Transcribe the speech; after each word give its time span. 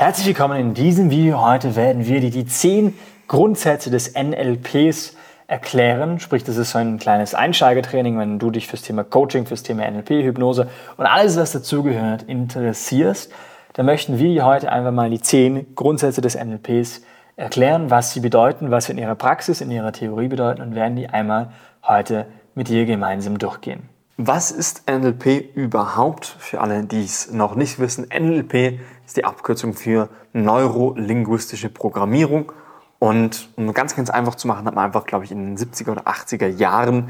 Herzlich 0.00 0.28
willkommen 0.28 0.58
in 0.58 0.72
diesem 0.72 1.10
Video. 1.10 1.44
Heute 1.44 1.76
werden 1.76 2.06
wir 2.06 2.22
dir 2.22 2.30
die 2.30 2.46
10 2.46 2.98
Grundsätze 3.28 3.90
des 3.90 4.14
NLPs 4.14 5.14
erklären. 5.46 6.20
Sprich, 6.20 6.42
das 6.42 6.56
ist 6.56 6.70
so 6.70 6.78
ein 6.78 6.98
kleines 6.98 7.34
Einsteigertraining, 7.34 8.18
wenn 8.18 8.38
du 8.38 8.50
dich 8.50 8.66
fürs 8.66 8.80
Thema 8.80 9.04
Coaching, 9.04 9.44
fürs 9.44 9.62
Thema 9.62 9.86
NLP, 9.90 10.24
Hypnose 10.24 10.70
und 10.96 11.04
alles, 11.04 11.36
was 11.36 11.52
dazugehört, 11.52 12.22
interessierst. 12.22 13.30
Dann 13.74 13.84
möchten 13.84 14.18
wir 14.18 14.28
dir 14.28 14.46
heute 14.46 14.72
einfach 14.72 14.90
mal 14.90 15.10
die 15.10 15.20
10 15.20 15.74
Grundsätze 15.74 16.22
des 16.22 16.34
NLPs 16.34 17.02
erklären, 17.36 17.90
was 17.90 18.14
sie 18.14 18.20
bedeuten, 18.20 18.70
was 18.70 18.86
sie 18.86 18.92
in 18.92 18.98
ihrer 18.98 19.16
Praxis, 19.16 19.60
in 19.60 19.70
ihrer 19.70 19.92
Theorie 19.92 20.28
bedeuten 20.28 20.62
und 20.62 20.74
werden 20.74 20.96
die 20.96 21.10
einmal 21.10 21.52
heute 21.86 22.24
mit 22.54 22.68
dir 22.68 22.86
gemeinsam 22.86 23.36
durchgehen. 23.36 23.82
Was 24.16 24.50
ist 24.50 24.90
NLP 24.90 25.54
überhaupt? 25.54 26.26
Für 26.26 26.60
alle, 26.60 26.84
die 26.84 27.04
es 27.04 27.32
noch 27.32 27.54
nicht 27.54 27.78
wissen, 27.78 28.06
NLP 28.10 28.80
ist 29.10 29.16
die 29.16 29.24
Abkürzung 29.24 29.74
für 29.74 30.08
neurolinguistische 30.34 31.68
Programmierung. 31.68 32.52
Und 33.00 33.48
um 33.56 33.74
ganz, 33.74 33.96
ganz 33.96 34.08
einfach 34.08 34.36
zu 34.36 34.46
machen, 34.46 34.66
hat 34.66 34.76
man 34.76 34.84
einfach, 34.84 35.04
glaube 35.04 35.24
ich, 35.24 35.32
in 35.32 35.56
den 35.56 35.58
70er 35.58 35.90
oder 35.90 36.06
80er 36.06 36.46
Jahren 36.46 37.08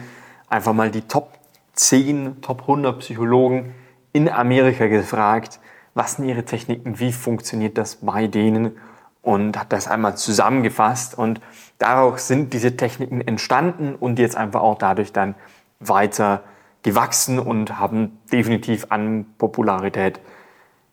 einfach 0.48 0.72
mal 0.72 0.90
die 0.90 1.02
Top 1.02 1.34
10, 1.74 2.40
Top 2.40 2.62
100 2.62 3.00
Psychologen 3.00 3.74
in 4.14 4.30
Amerika 4.30 4.86
gefragt, 4.86 5.60
was 5.92 6.14
sind 6.14 6.24
ihre 6.24 6.46
Techniken, 6.46 6.98
wie 7.00 7.12
funktioniert 7.12 7.76
das 7.76 7.96
bei 7.96 8.28
denen 8.28 8.78
und 9.20 9.58
hat 9.58 9.70
das 9.70 9.86
einmal 9.86 10.16
zusammengefasst 10.16 11.18
und 11.18 11.42
daraus 11.76 12.28
sind 12.28 12.54
diese 12.54 12.78
Techniken 12.78 13.20
entstanden 13.20 13.94
und 13.94 14.18
jetzt 14.18 14.38
einfach 14.38 14.62
auch 14.62 14.78
dadurch 14.78 15.12
dann 15.12 15.34
weiter 15.80 16.44
gewachsen 16.82 17.38
und 17.38 17.78
haben 17.78 18.18
definitiv 18.32 18.86
an 18.88 19.26
Popularität 19.36 20.18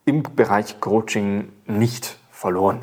im 0.07 0.23
Bereich 0.23 0.79
Coaching 0.79 1.49
nicht 1.65 2.17
verloren. 2.31 2.79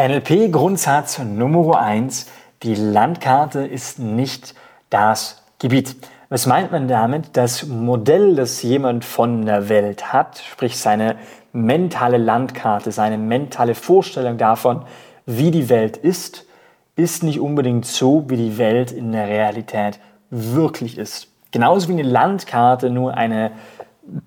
NLP-Grundsatz 0.00 1.18
Nummer 1.18 1.80
1, 1.80 2.28
die 2.62 2.76
Landkarte 2.76 3.66
ist 3.66 3.98
nicht 3.98 4.54
das 4.88 5.42
Gebiet. 5.58 5.96
Was 6.28 6.46
meint 6.46 6.70
man 6.70 6.86
damit? 6.86 7.36
Das 7.36 7.66
Modell, 7.66 8.36
das 8.36 8.62
jemand 8.62 9.04
von 9.04 9.44
der 9.44 9.68
Welt 9.68 10.12
hat, 10.12 10.38
sprich 10.38 10.78
seine 10.78 11.16
mentale 11.52 12.16
Landkarte, 12.16 12.92
seine 12.92 13.18
mentale 13.18 13.74
Vorstellung 13.74 14.38
davon, 14.38 14.84
wie 15.26 15.50
die 15.50 15.68
Welt 15.68 15.96
ist, 15.96 16.46
ist 16.94 17.24
nicht 17.24 17.40
unbedingt 17.40 17.86
so, 17.86 18.24
wie 18.28 18.36
die 18.36 18.56
Welt 18.56 18.92
in 18.92 19.10
der 19.10 19.26
Realität 19.26 19.98
wirklich 20.30 20.96
ist. 20.96 21.26
Genauso 21.50 21.88
wie 21.88 21.92
eine 21.92 22.02
Landkarte 22.02 22.88
nur 22.88 23.14
eine 23.14 23.50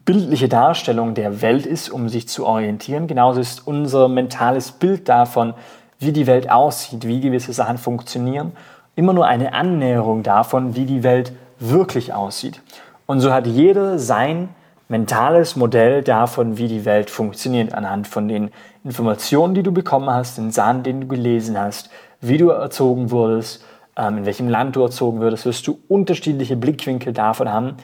bildliche 0.05 0.47
Darstellung 0.47 1.13
der 1.13 1.41
Welt 1.41 1.65
ist, 1.65 1.89
um 1.89 2.09
sich 2.09 2.27
zu 2.27 2.45
orientieren, 2.45 3.07
genauso 3.07 3.39
ist 3.41 3.67
unser 3.67 4.07
mentales 4.07 4.71
Bild 4.71 5.09
davon, 5.09 5.53
wie 5.99 6.11
die 6.11 6.27
Welt 6.27 6.49
aussieht, 6.49 7.07
wie 7.07 7.21
gewisse 7.21 7.53
Sachen 7.53 7.77
funktionieren, 7.77 8.53
immer 8.95 9.13
nur 9.13 9.25
eine 9.25 9.53
Annäherung 9.53 10.23
davon, 10.23 10.75
wie 10.75 10.85
die 10.85 11.03
Welt 11.03 11.33
wirklich 11.59 12.13
aussieht. 12.13 12.61
Und 13.05 13.19
so 13.19 13.33
hat 13.33 13.47
jeder 13.47 13.99
sein 13.99 14.49
mentales 14.87 15.55
Modell 15.55 16.03
davon, 16.03 16.57
wie 16.57 16.67
die 16.67 16.85
Welt 16.85 17.09
funktioniert, 17.09 17.73
anhand 17.73 18.07
von 18.07 18.27
den 18.27 18.51
Informationen, 18.83 19.55
die 19.55 19.63
du 19.63 19.71
bekommen 19.71 20.09
hast, 20.09 20.37
den 20.37 20.51
Sachen, 20.51 20.83
den 20.83 21.01
du 21.01 21.07
gelesen 21.07 21.59
hast, 21.59 21.89
wie 22.21 22.37
du 22.37 22.49
erzogen 22.49 23.11
wurdest, 23.11 23.63
ähm, 23.97 24.19
in 24.19 24.25
welchem 24.25 24.49
Land 24.49 24.75
du 24.75 24.83
erzogen 24.83 25.21
wirst, 25.21 25.45
wirst 25.45 25.67
du 25.67 25.79
unterschiedliche 25.87 26.55
Blickwinkel 26.55 27.13
davon 27.13 27.51
haben, 27.51 27.77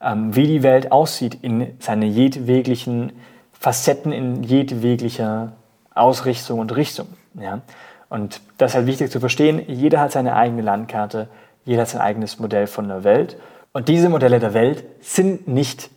ähm, 0.00 0.34
wie 0.34 0.46
die 0.46 0.62
Welt 0.62 0.92
aussieht 0.92 1.38
in 1.42 1.76
seine 1.80 2.06
jedweglichen 2.06 3.12
Facetten, 3.52 4.12
in 4.12 4.42
jedweglicher 4.42 5.52
Ausrichtung 5.94 6.60
und 6.60 6.74
Richtung. 6.76 7.08
Ja? 7.34 7.60
Und 8.08 8.40
das 8.56 8.72
ist 8.72 8.76
halt 8.76 8.86
wichtig 8.86 9.10
zu 9.10 9.20
verstehen. 9.20 9.62
Jeder 9.66 10.00
hat 10.00 10.12
seine 10.12 10.36
eigene 10.36 10.62
Landkarte, 10.62 11.28
jeder 11.64 11.82
hat 11.82 11.88
sein 11.88 12.00
eigenes 12.00 12.38
Modell 12.38 12.66
von 12.66 12.88
der 12.88 13.04
Welt. 13.04 13.36
Und 13.72 13.88
diese 13.88 14.08
Modelle 14.08 14.40
der 14.40 14.54
Welt 14.54 14.84
sind 15.00 15.48
nicht 15.48 15.90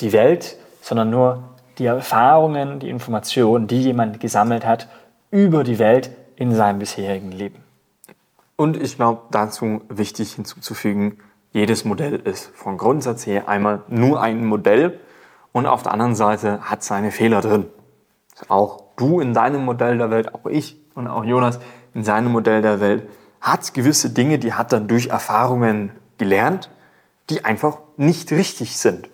die 0.00 0.12
Welt, 0.12 0.56
sondern 0.82 1.10
nur 1.10 1.44
die 1.78 1.86
Erfahrungen, 1.86 2.80
die 2.80 2.90
Informationen, 2.90 3.66
die 3.66 3.82
jemand 3.82 4.20
gesammelt 4.20 4.66
hat 4.66 4.88
über 5.30 5.64
die 5.64 5.78
Welt 5.78 6.10
in 6.36 6.54
seinem 6.54 6.78
bisherigen 6.78 7.32
Leben. 7.32 7.62
Und 8.56 8.80
ich 8.80 8.96
glaube, 8.96 9.22
dazu 9.30 9.82
wichtig 9.88 10.34
hinzuzufügen, 10.34 11.18
jedes 11.54 11.84
Modell 11.84 12.16
ist 12.16 12.50
von 12.54 12.76
Grundsatz 12.76 13.26
her 13.26 13.48
einmal 13.48 13.82
nur 13.88 14.20
ein 14.20 14.44
Modell 14.44 14.98
und 15.52 15.66
auf 15.66 15.84
der 15.84 15.92
anderen 15.92 16.16
Seite 16.16 16.60
hat 16.62 16.82
seine 16.82 17.12
Fehler 17.12 17.40
drin. 17.40 17.66
Auch 18.48 18.82
du 18.96 19.20
in 19.20 19.34
deinem 19.34 19.64
Modell 19.64 19.96
der 19.96 20.10
Welt, 20.10 20.34
auch 20.34 20.46
ich 20.46 20.76
und 20.96 21.06
auch 21.06 21.24
Jonas 21.24 21.60
in 21.94 22.02
seinem 22.02 22.32
Modell 22.32 22.60
der 22.60 22.80
Welt 22.80 23.08
hat 23.40 23.72
gewisse 23.72 24.10
Dinge, 24.10 24.40
die 24.40 24.52
hat 24.52 24.72
dann 24.72 24.88
durch 24.88 25.08
Erfahrungen 25.08 25.92
gelernt, 26.18 26.70
die 27.30 27.44
einfach 27.44 27.78
nicht 27.96 28.32
richtig 28.32 28.76
sind. 28.76 29.08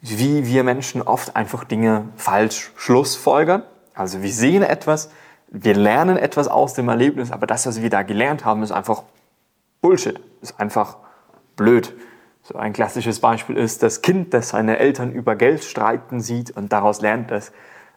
Wie 0.00 0.46
wir 0.46 0.62
Menschen 0.62 1.02
oft 1.02 1.34
einfach 1.34 1.64
Dinge 1.64 2.10
falsch 2.14 2.70
schlussfolgern. 2.76 3.64
Also 3.94 4.22
wir 4.22 4.32
sehen 4.32 4.62
etwas, 4.62 5.10
wir 5.48 5.74
lernen 5.74 6.16
etwas 6.16 6.46
aus 6.46 6.74
dem 6.74 6.88
Erlebnis, 6.88 7.32
aber 7.32 7.48
das, 7.48 7.66
was 7.66 7.82
wir 7.82 7.90
da 7.90 8.02
gelernt 8.02 8.44
haben, 8.44 8.62
ist 8.62 8.72
einfach 8.72 9.02
Bullshit, 9.80 10.20
ist 10.42 10.60
einfach 10.60 10.98
blöd. 11.56 11.94
So 12.42 12.56
ein 12.56 12.72
klassisches 12.72 13.20
Beispiel 13.20 13.56
ist 13.56 13.82
das 13.82 14.02
Kind, 14.02 14.34
das 14.34 14.50
seine 14.50 14.78
Eltern 14.78 15.12
über 15.12 15.36
Geld 15.36 15.62
streiten 15.62 16.20
sieht 16.20 16.50
und 16.50 16.72
daraus 16.72 17.00
lernt, 17.00 17.30
dass 17.30 17.52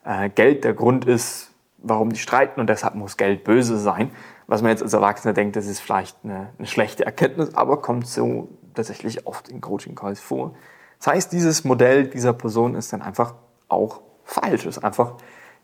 äh, 0.05 0.29
Geld 0.29 0.63
der 0.63 0.73
Grund 0.73 1.05
ist, 1.05 1.51
warum 1.79 2.11
die 2.11 2.19
streiten 2.19 2.59
und 2.59 2.67
deshalb 2.67 2.95
muss 2.95 3.17
Geld 3.17 3.43
böse 3.43 3.77
sein. 3.77 4.11
Was 4.47 4.61
man 4.61 4.69
jetzt 4.69 4.83
als 4.83 4.93
Erwachsener 4.93 5.33
denkt, 5.33 5.55
das 5.55 5.65
ist 5.65 5.79
vielleicht 5.79 6.17
eine, 6.23 6.51
eine 6.57 6.67
schlechte 6.67 7.05
Erkenntnis, 7.05 7.55
aber 7.55 7.81
kommt 7.81 8.07
so 8.07 8.49
tatsächlich 8.75 9.25
oft 9.25 9.49
in 9.49 9.61
Coaching 9.61 9.95
Calls 9.95 10.19
vor. 10.19 10.53
Das 10.99 11.07
heißt, 11.07 11.31
dieses 11.31 11.63
Modell 11.63 12.07
dieser 12.07 12.33
Person 12.33 12.75
ist 12.75 12.93
dann 12.93 13.01
einfach 13.01 13.33
auch 13.67 14.01
falsch, 14.23 14.65
ist 14.65 14.83
einfach 14.83 15.15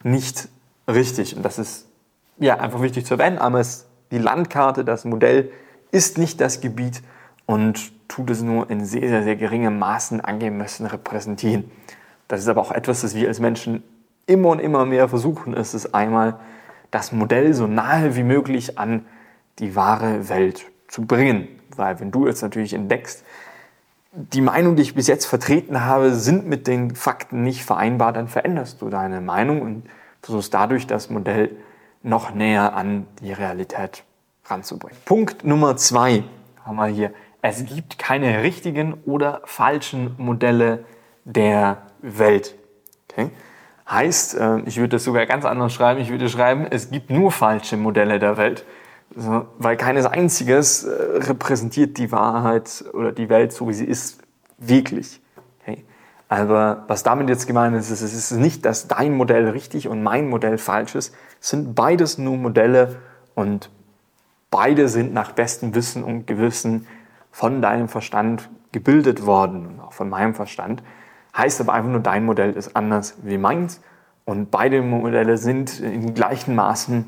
nicht 0.04 0.50
richtig. 0.88 1.36
Und 1.36 1.44
das 1.44 1.60
ist 1.60 1.88
ja 2.38 2.58
einfach 2.58 2.82
wichtig 2.82 3.06
zu 3.06 3.16
erwähnen. 3.16 3.38
Einmal 3.38 3.62
ist 3.62 3.88
die 4.10 4.18
Landkarte, 4.18 4.84
das 4.84 5.06
Modell 5.06 5.52
ist 5.92 6.18
nicht 6.18 6.42
das 6.42 6.62
Gebiet 6.62 7.02
und 7.46 7.92
tut 8.08 8.30
es 8.30 8.42
nur 8.42 8.70
in 8.70 8.86
sehr, 8.86 9.08
sehr, 9.08 9.24
sehr 9.24 9.36
geringem 9.36 9.80
Maßen 9.80 10.22
angemessen 10.22 10.86
repräsentieren. 10.86 11.72
Das 12.28 12.42
ist 12.42 12.48
aber 12.48 12.62
auch 12.62 12.72
etwas, 12.72 13.02
das 13.02 13.16
wir 13.16 13.28
als 13.28 13.40
Menschen 13.40 13.84
immer 14.26 14.50
und 14.50 14.60
immer 14.60 14.86
mehr 14.86 15.10
versuchen. 15.10 15.54
Es 15.54 15.74
ist 15.74 15.94
einmal 15.94 16.40
das 16.92 17.12
Modell 17.12 17.54
so 17.54 17.68
nahe 17.68 18.16
wie 18.16 18.24
möglich 18.24 18.78
an 18.78 19.06
die 19.60 19.76
wahre 19.76 20.30
Welt 20.30 20.66
zu 20.88 21.06
bringen. 21.06 21.48
Weil 21.76 22.00
wenn 22.00 22.12
du 22.12 22.28
jetzt 22.28 22.42
natürlich 22.42 22.74
entdeckst, 22.74 23.24
die 24.14 24.42
Meinung, 24.42 24.76
die 24.76 24.82
ich 24.82 24.94
bis 24.94 25.08
jetzt 25.08 25.26
vertreten 25.26 25.86
habe, 25.86 26.14
sind 26.14 26.46
mit 26.46 26.68
den 26.68 26.96
Fakten 26.96 27.44
nicht 27.44 27.64
vereinbar, 27.64 28.12
dann 28.12 28.28
veränderst 28.28 28.82
du 28.82 28.90
deine 28.90 29.22
Meinung 29.22 29.62
und 29.62 29.84
versuchst 30.22 30.54
dadurch 30.54 30.86
das 30.86 31.10
Modell 31.10 31.56
noch 32.04 32.34
näher 32.34 32.74
an 32.74 33.08
die 33.22 33.32
Realität 33.32 34.04
ranzubringen. 34.46 34.98
Punkt 35.06 35.46
Nummer 35.46 35.78
zwei 35.78 36.24
haben 36.66 36.76
wir 36.76 36.88
hier. 36.88 37.14
Es 37.42 37.66
gibt 37.66 37.98
keine 37.98 38.44
richtigen 38.44 38.96
oder 39.06 39.42
falschen 39.46 40.16
Modelle 40.18 40.86
der 41.26 41.78
Welt. 42.02 42.56
Okay? 43.10 43.30
Heißt, 43.90 44.38
äh, 44.38 44.60
ich 44.62 44.78
würde 44.78 44.90
das 44.90 45.04
sogar 45.04 45.26
ganz 45.26 45.46
anders 45.46 45.74
schreiben, 45.74 46.00
ich 46.00 46.10
würde 46.10 46.30
schreiben, 46.30 46.68
es 46.70 46.92
gibt 46.92 47.10
nur 47.10 47.32
falsche 47.32 47.78
Modelle 47.78 48.20
der 48.20 48.38
Welt. 48.38 48.66
Weil 49.14 49.76
keines 49.76 50.06
einziges 50.06 50.86
äh, 50.86 50.92
repräsentiert 50.92 51.98
die 51.98 52.12
Wahrheit 52.12 52.86
oder 52.94 53.12
die 53.12 53.28
Welt 53.28 53.52
so, 53.52 53.68
wie 53.68 53.74
sie 53.74 53.86
ist, 53.86 54.20
wirklich. 54.58 55.22
Aber 56.32 56.86
was 56.88 57.04
damit 57.04 57.28
jetzt 57.28 57.46
gemeint 57.46 57.76
ist, 57.76 57.90
ist, 57.90 58.02
es 58.02 58.14
ist 58.14 58.32
nicht, 58.32 58.64
dass 58.64 58.88
dein 58.88 59.18
Modell 59.18 59.50
richtig 59.50 59.90
und 59.90 60.02
mein 60.02 60.30
Modell 60.30 60.58
falsch 60.58 60.96
ist. 60.96 61.14
Es 61.42 61.50
sind 61.50 61.76
beides 61.76 62.18
nur 62.18 62.38
Modelle 62.38 63.02
und 63.36 63.70
beide 64.50 64.88
sind 64.88 65.14
nach 65.14 65.34
bestem 65.34 65.76
Wissen 65.76 66.06
und 66.06 66.28
Gewissen 66.28 66.88
von 67.32 67.62
deinem 67.62 67.88
Verstand 67.88 68.50
gebildet 68.72 69.26
worden 69.26 69.68
und 69.68 69.80
auch 69.80 69.94
von 69.94 70.10
meinem 70.10 70.36
Verstand. 70.36 70.84
Heißt 71.36 71.62
aber 71.62 71.74
einfach 71.74 71.90
nur, 71.90 72.02
dein 72.02 72.26
Modell 72.26 72.54
ist 72.54 72.76
anders 72.76 73.16
wie 73.24 73.38
meins 73.38 73.82
und 74.26 74.52
beide 74.52 74.82
Modelle 74.82 75.38
sind 75.38 75.80
in 75.80 76.14
gleichen 76.14 76.56
Maßen 76.56 77.08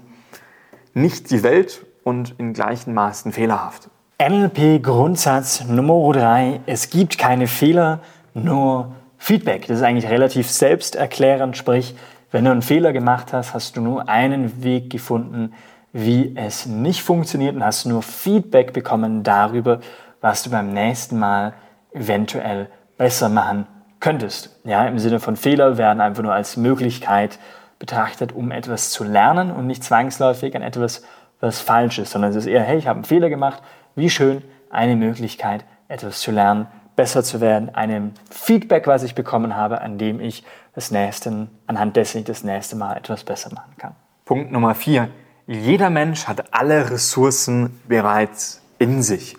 nicht 0.94 1.32
die 1.32 1.44
Welt 1.44 1.86
und 2.04 2.36
in 2.38 2.54
gleichen 2.54 2.94
Maßen 2.94 3.32
fehlerhaft. 3.32 3.90
NLP 4.22 4.82
Grundsatz 4.82 5.66
Nummer 5.66 6.12
drei: 6.14 6.62
Es 6.66 6.90
gibt 6.90 7.18
keine 7.18 7.48
Fehler, 7.48 8.00
nur 8.34 8.94
Feedback, 9.18 9.68
das 9.68 9.78
ist 9.78 9.84
eigentlich 9.84 10.10
relativ 10.10 10.50
selbsterklärend, 10.50 11.56
sprich, 11.56 11.96
wenn 12.32 12.46
du 12.46 12.52
einen 12.52 12.62
Fehler 12.62 12.94
gemacht 12.94 13.32
hast, 13.32 13.54
hast 13.54 13.78
du 13.78 13.82
nur 13.82 14.10
einen 14.10 14.64
Weg 14.64 14.90
gefunden, 14.90 15.54
wie 15.94 16.34
es 16.36 16.66
nicht 16.66 17.04
funktioniert 17.04 17.56
und 17.56 17.64
hast 17.64 17.86
nur 17.86 18.02
Feedback 18.02 18.74
bekommen 18.74 19.24
darüber, 19.24 19.80
was 20.24 20.42
du 20.42 20.50
beim 20.50 20.70
nächsten 20.70 21.20
Mal 21.20 21.54
eventuell 21.92 22.70
besser 22.98 23.28
machen 23.28 23.68
könntest. 24.00 24.58
Ja, 24.64 24.88
im 24.88 24.98
Sinne 24.98 25.20
von 25.20 25.36
Fehler 25.36 25.78
werden 25.78 26.00
einfach 26.00 26.24
nur 26.24 26.34
als 26.34 26.56
Möglichkeit 26.56 27.40
betrachtet, 27.78 28.32
um 28.32 28.50
etwas 28.50 28.90
zu 28.90 29.04
lernen 29.04 29.52
und 29.52 29.68
nicht 29.68 29.84
zwangsläufig 29.84 30.56
an 30.56 30.62
etwas, 30.62 31.04
was 31.42 31.60
falsch 31.60 32.00
ist, 32.00 32.12
sondern 32.12 32.32
es 32.32 32.38
ist 32.38 32.46
eher, 32.46 32.64
hey, 32.64 32.78
ich 32.78 32.88
habe 32.88 32.98
einen 32.98 33.04
Fehler 33.04 33.30
gemacht, 33.30 33.62
wie 33.96 34.10
schön, 34.10 34.42
eine 34.70 34.96
Möglichkeit, 34.96 35.66
etwas 35.90 36.22
zu 36.22 36.32
lernen, 36.32 36.68
besser 36.96 37.22
zu 37.22 37.42
werden, 37.42 37.76
einem 37.76 38.14
Feedback, 38.32 38.88
was 38.88 39.04
ich 39.04 39.16
bekommen 39.16 39.58
habe, 39.58 39.82
an 39.82 39.98
dem 39.98 40.22
ich 40.22 40.46
das 40.74 40.90
nächste, 40.90 41.50
anhand 41.68 41.98
dessen 41.98 42.20
ich 42.20 42.24
das 42.24 42.46
nächste 42.46 42.78
Mal 42.78 42.96
etwas 42.96 43.26
besser 43.26 43.54
machen 43.54 43.74
kann. 43.78 43.96
Punkt 44.24 44.54
Nummer 44.54 44.74
vier. 44.74 45.10
Jeder 45.48 45.90
Mensch 45.90 46.28
hat 46.28 46.54
alle 46.54 46.90
Ressourcen 46.90 47.82
bereits 47.90 48.62
in 48.80 49.02
sich. 49.02 49.36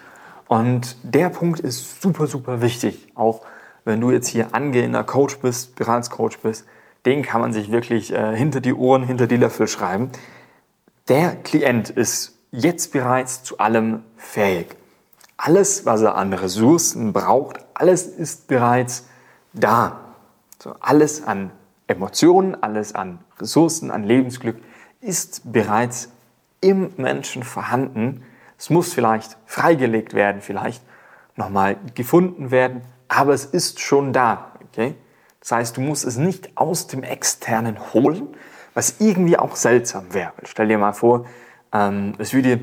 Und 0.48 0.96
der 1.02 1.30
Punkt 1.30 1.60
ist 1.60 2.00
super, 2.00 2.26
super 2.26 2.60
wichtig. 2.60 3.08
Auch 3.14 3.42
wenn 3.84 4.00
du 4.00 4.10
jetzt 4.10 4.28
hier 4.28 4.54
angehender 4.54 5.04
Coach 5.04 5.38
bist, 5.38 5.76
Beratungscoach 5.76 6.38
bist, 6.42 6.66
den 7.06 7.22
kann 7.22 7.40
man 7.40 7.52
sich 7.52 7.70
wirklich 7.70 8.12
äh, 8.12 8.36
hinter 8.36 8.60
die 8.60 8.74
Ohren, 8.74 9.02
hinter 9.02 9.26
die 9.26 9.36
Löffel 9.36 9.68
schreiben. 9.68 10.10
Der 11.08 11.36
Klient 11.36 11.90
ist 11.90 12.38
jetzt 12.50 12.92
bereits 12.92 13.42
zu 13.42 13.58
allem 13.58 14.02
fähig. 14.16 14.76
Alles, 15.36 15.84
was 15.84 16.00
er 16.00 16.14
an 16.14 16.32
Ressourcen 16.32 17.12
braucht, 17.12 17.58
alles 17.74 18.06
ist 18.06 18.46
bereits 18.46 19.06
da. 19.52 20.00
So, 20.62 20.74
alles 20.80 21.26
an 21.26 21.50
Emotionen, 21.86 22.62
alles 22.62 22.94
an 22.94 23.18
Ressourcen, 23.38 23.90
an 23.90 24.04
Lebensglück 24.04 24.56
ist 25.00 25.52
bereits 25.52 26.08
im 26.60 26.92
Menschen 26.96 27.42
vorhanden. 27.42 28.22
Es 28.64 28.70
muss 28.70 28.94
vielleicht 28.94 29.36
freigelegt 29.44 30.14
werden, 30.14 30.40
vielleicht 30.40 30.82
nochmal 31.36 31.76
gefunden 31.94 32.50
werden, 32.50 32.80
aber 33.08 33.34
es 33.34 33.44
ist 33.44 33.78
schon 33.80 34.14
da. 34.14 34.52
Okay? 34.70 34.94
Das 35.40 35.52
heißt, 35.52 35.76
du 35.76 35.82
musst 35.82 36.06
es 36.06 36.16
nicht 36.16 36.56
aus 36.56 36.86
dem 36.86 37.02
Externen 37.02 37.76
holen, 37.92 38.26
was 38.72 39.00
irgendwie 39.00 39.38
auch 39.38 39.54
seltsam 39.54 40.14
wäre. 40.14 40.32
Stell 40.44 40.68
dir 40.68 40.78
mal 40.78 40.94
vor, 40.94 41.26
ähm, 41.74 42.14
es 42.16 42.32
würde, 42.32 42.58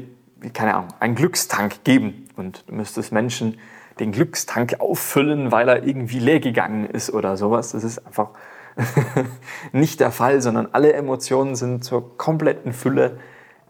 keine 0.54 0.74
Ahnung, 0.74 0.88
einen 1.00 1.14
Glückstank 1.14 1.84
geben 1.84 2.28
und 2.36 2.64
du 2.68 2.74
müsstest 2.74 3.12
Menschen 3.12 3.60
den 4.00 4.12
Glückstank 4.12 4.80
auffüllen, 4.80 5.52
weil 5.52 5.70
er 5.70 5.86
irgendwie 5.86 6.18
leer 6.18 6.40
gegangen 6.40 6.88
ist 6.88 7.14
oder 7.14 7.38
sowas. 7.38 7.74
Das 7.74 7.84
ist 7.84 8.00
einfach 8.08 8.32
nicht 9.72 10.00
der 10.00 10.10
Fall, 10.10 10.42
sondern 10.42 10.70
alle 10.72 10.94
Emotionen 10.94 11.54
sind 11.54 11.84
zur 11.84 12.18
kompletten 12.18 12.74
Fülle 12.74 13.20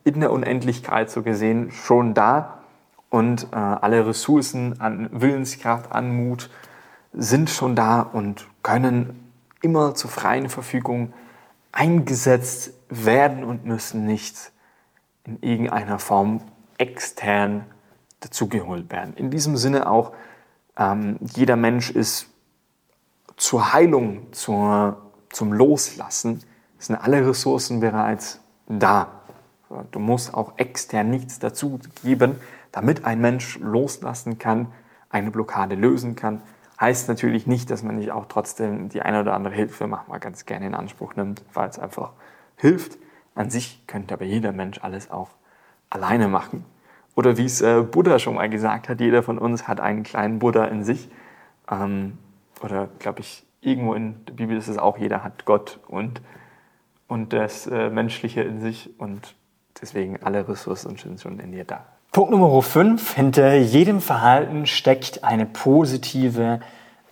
in 0.04 0.20
der 0.20 0.32
Unendlichkeit 0.32 1.10
so 1.10 1.22
gesehen 1.22 1.72
schon 1.72 2.14
da 2.14 2.60
und 3.10 3.48
äh, 3.52 3.56
alle 3.56 4.08
Ressourcen 4.08 4.80
an 4.80 5.10
Willenskraft, 5.12 5.92
an 5.92 6.16
Mut 6.16 6.50
sind 7.14 7.50
schon 7.50 7.76
da 7.76 8.02
und 8.02 8.48
können 8.64 9.32
immer 9.62 9.96
zur 9.96 10.10
freien 10.10 10.50
Verfügung 10.50 11.14
eingesetzt 11.72 12.74
werden 12.90 13.44
und 13.44 13.66
müssen 13.66 14.06
nicht 14.06 14.52
in 15.26 15.38
irgendeiner 15.42 16.00
Form 16.00 16.42
extern 16.78 17.66
dazugeholt 18.22 18.92
werden. 18.92 19.14
In 19.16 19.30
diesem 19.30 19.58
Sinne 19.58 19.90
auch, 19.90 20.14
ähm, 20.78 21.18
jeder 21.22 21.56
Mensch 21.56 21.92
ist 21.92 22.28
zur 23.38 23.74
Heilung, 23.74 24.32
zur, 24.32 25.02
zum 25.30 25.54
Loslassen, 25.54 26.42
sind 26.78 26.96
alle 26.96 27.28
Ressourcen 27.28 27.80
bereits 27.80 28.40
da. 28.68 29.21
Du 29.92 30.00
musst 30.00 30.34
auch 30.34 30.58
extern 30.58 31.10
nichts 31.10 31.40
dazu 31.40 31.80
geben, 32.04 32.36
damit 32.72 33.06
ein 33.06 33.22
Mensch 33.22 33.60
loslassen 33.60 34.38
kann, 34.38 34.68
eine 35.10 35.32
Blockade 35.32 35.76
lösen 35.76 36.16
kann. 36.16 36.42
Heißt 36.80 37.08
natürlich 37.08 37.48
nicht, 37.48 37.70
dass 37.70 37.84
man 37.84 37.98
nicht 37.98 38.12
auch 38.12 38.26
trotzdem 38.26 38.90
die 38.90 39.02
eine 39.02 39.22
oder 39.22 39.34
andere 39.34 39.54
Hilfe 39.54 39.88
manchmal 39.88 40.20
ganz 40.20 40.46
gerne 40.46 40.68
in 40.68 40.74
Anspruch 40.74 41.16
nimmt, 41.16 41.44
weil 41.54 41.70
es 41.70 41.78
einfach 41.78 42.14
hilft. 42.56 42.98
An 43.36 43.50
sich 43.50 43.86
könnte 43.88 44.14
aber 44.14 44.26
jeder 44.26 44.52
Mensch 44.52 44.80
alles 44.82 45.12
auch 45.12 45.30
alleine 45.90 46.28
machen. 46.28 46.66
Oder 47.16 47.38
wie 47.38 47.46
es 47.46 47.62
äh, 47.62 47.82
Buddha 47.82 48.20
schon 48.20 48.36
mal 48.36 48.50
gesagt 48.50 48.90
hat, 48.90 49.00
jeder 49.00 49.22
von 49.22 49.38
uns 49.38 49.68
hat 49.68 49.80
einen 49.80 50.04
kleinen 50.04 50.40
Buddha 50.40 50.66
in 50.66 50.84
sich. 50.84 51.10
Ähm, 51.70 52.18
oder 52.62 52.90
glaube 53.00 53.20
ich, 53.20 53.46
irgendwo 53.62 53.94
in 53.94 54.26
der 54.26 54.34
Bibel 54.34 54.58
ist 54.58 54.68
es 54.68 54.78
auch, 54.78 54.98
jeder 54.98 55.24
hat 55.24 55.46
Gott 55.46 55.80
und, 55.88 56.22
und 57.08 57.34
das 57.34 57.68
äh, 57.68 57.90
Menschliche 57.90 58.42
in 58.42 58.60
sich 58.60 59.00
und 59.00 59.36
deswegen 59.80 60.22
alle 60.24 60.48
Ressourcen 60.48 60.98
sind 60.98 61.22
schon 61.22 61.40
in 61.40 61.52
dir 61.52 61.66
da. 61.66 61.86
Punkt 62.12 62.32
Nummer 62.32 62.62
5. 62.62 63.14
Hinter 63.14 63.56
jedem 63.56 64.02
Verhalten 64.02 64.66
steckt 64.66 65.24
eine 65.24 65.46
positive 65.46 66.60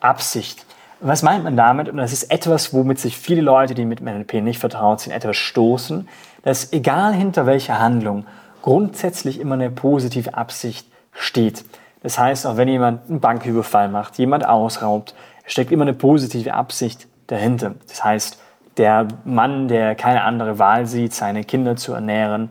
Absicht. 0.01 0.65
Was 0.99 1.23
meint 1.23 1.45
man 1.45 1.55
damit? 1.55 1.87
Und 1.87 1.95
das 1.97 2.11
ist 2.11 2.31
etwas, 2.31 2.73
womit 2.73 2.99
sich 2.99 3.17
viele 3.17 3.41
Leute, 3.41 3.73
die 3.73 3.85
mit 3.85 4.01
NLP 4.01 4.35
nicht 4.35 4.59
vertraut 4.59 4.99
sind, 4.99 5.13
etwas 5.13 5.37
stoßen, 5.37 6.09
dass 6.43 6.73
egal 6.73 7.13
hinter 7.13 7.45
welcher 7.45 7.79
Handlung 7.79 8.25
grundsätzlich 8.61 9.39
immer 9.39 9.55
eine 9.55 9.69
positive 9.69 10.33
Absicht 10.33 10.85
steht. 11.13 11.63
Das 12.03 12.19
heißt, 12.19 12.45
auch 12.45 12.57
wenn 12.57 12.67
jemand 12.67 13.09
einen 13.09 13.21
Banküberfall 13.21 13.87
macht, 13.87 14.17
jemand 14.17 14.45
ausraubt, 14.45 15.15
steckt 15.45 15.71
immer 15.71 15.83
eine 15.83 15.93
positive 15.93 16.53
Absicht 16.53 17.07
dahinter. 17.27 17.75
Das 17.87 18.03
heißt, 18.03 18.39
der 18.79 19.07
Mann, 19.25 19.67
der 19.67 19.93
keine 19.93 20.23
andere 20.23 20.57
Wahl 20.57 20.87
sieht, 20.87 21.13
seine 21.13 21.43
Kinder 21.43 21.75
zu 21.75 21.93
ernähren, 21.93 22.49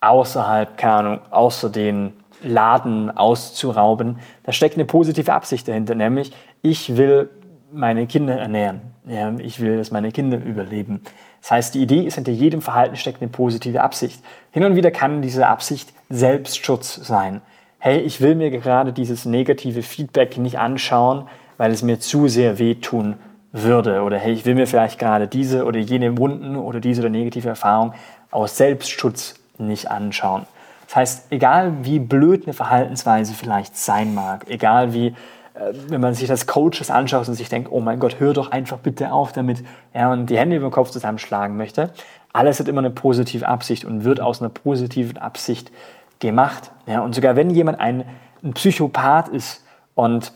außerhalb, 0.00 0.78
keine 0.78 0.94
Ahnung, 0.94 1.20
außer 1.30 1.68
den 1.68 2.14
Laden 2.42 3.14
auszurauben, 3.14 4.18
da 4.44 4.52
steckt 4.52 4.76
eine 4.76 4.84
positive 4.86 5.32
Absicht 5.32 5.68
dahinter, 5.68 5.94
nämlich 5.94 6.32
ich 6.62 6.96
will 6.96 7.28
meine 7.72 8.06
Kinder 8.06 8.38
ernähren. 8.38 8.80
Ja, 9.06 9.34
ich 9.38 9.60
will, 9.60 9.76
dass 9.76 9.90
meine 9.90 10.12
Kinder 10.12 10.38
überleben. 10.38 11.02
Das 11.42 11.50
heißt, 11.50 11.74
die 11.74 11.82
Idee 11.82 12.02
ist, 12.06 12.14
hinter 12.14 12.32
jedem 12.32 12.62
Verhalten 12.62 12.96
steckt 12.96 13.20
eine 13.20 13.30
positive 13.30 13.82
Absicht. 13.82 14.22
Hin 14.50 14.64
und 14.64 14.76
wieder 14.76 14.90
kann 14.90 15.20
diese 15.20 15.46
Absicht 15.46 15.92
Selbstschutz 16.08 16.94
sein 16.94 17.42
hey, 17.84 18.00
ich 18.00 18.22
will 18.22 18.34
mir 18.34 18.50
gerade 18.50 18.94
dieses 18.94 19.26
negative 19.26 19.82
Feedback 19.82 20.38
nicht 20.38 20.58
anschauen, 20.58 21.28
weil 21.58 21.70
es 21.70 21.82
mir 21.82 22.00
zu 22.00 22.28
sehr 22.28 22.58
wehtun 22.58 23.16
würde. 23.54 24.02
Oder 24.02 24.18
hey, 24.18 24.32
ich 24.32 24.44
will 24.44 24.54
mir 24.54 24.66
vielleicht 24.66 24.98
gerade 24.98 25.28
diese 25.28 25.64
oder 25.64 25.78
jene 25.78 26.18
Wunden 26.18 26.56
oder 26.56 26.80
diese 26.80 27.00
oder 27.02 27.10
negative 27.10 27.48
Erfahrung 27.48 27.94
aus 28.30 28.56
Selbstschutz 28.56 29.36
nicht 29.58 29.90
anschauen. 29.90 30.46
Das 30.86 30.96
heißt, 30.96 31.26
egal 31.30 31.72
wie 31.82 32.00
blöd 32.00 32.44
eine 32.44 32.52
Verhaltensweise 32.52 33.32
vielleicht 33.32 33.76
sein 33.76 34.14
mag, 34.14 34.46
egal 34.48 34.92
wie, 34.92 35.08
äh, 35.54 35.72
wenn 35.88 36.00
man 36.00 36.14
sich 36.14 36.28
das 36.28 36.46
Coaches 36.46 36.90
anschaut 36.90 37.28
und 37.28 37.34
sich 37.34 37.48
denkt, 37.48 37.70
oh 37.70 37.80
mein 37.80 38.00
Gott, 38.00 38.16
hör 38.18 38.34
doch 38.34 38.50
einfach 38.50 38.78
bitte 38.78 39.12
auf 39.12 39.32
damit, 39.32 39.64
ja, 39.94 40.12
und 40.12 40.26
die 40.26 40.36
Hände 40.36 40.56
über 40.56 40.68
den 40.68 40.72
Kopf 40.72 40.90
zusammenschlagen 40.90 41.56
möchte, 41.56 41.90
alles 42.32 42.58
hat 42.58 42.66
immer 42.66 42.80
eine 42.80 42.90
positive 42.90 43.46
Absicht 43.46 43.84
und 43.84 44.02
wird 44.02 44.20
aus 44.20 44.42
einer 44.42 44.50
positiven 44.50 45.16
Absicht 45.18 45.70
gemacht. 46.18 46.72
Ja, 46.86 47.00
und 47.00 47.14
sogar 47.14 47.36
wenn 47.36 47.50
jemand 47.50 47.78
ein, 47.78 48.04
ein 48.42 48.52
Psychopath 48.54 49.28
ist 49.28 49.64
und 49.94 50.32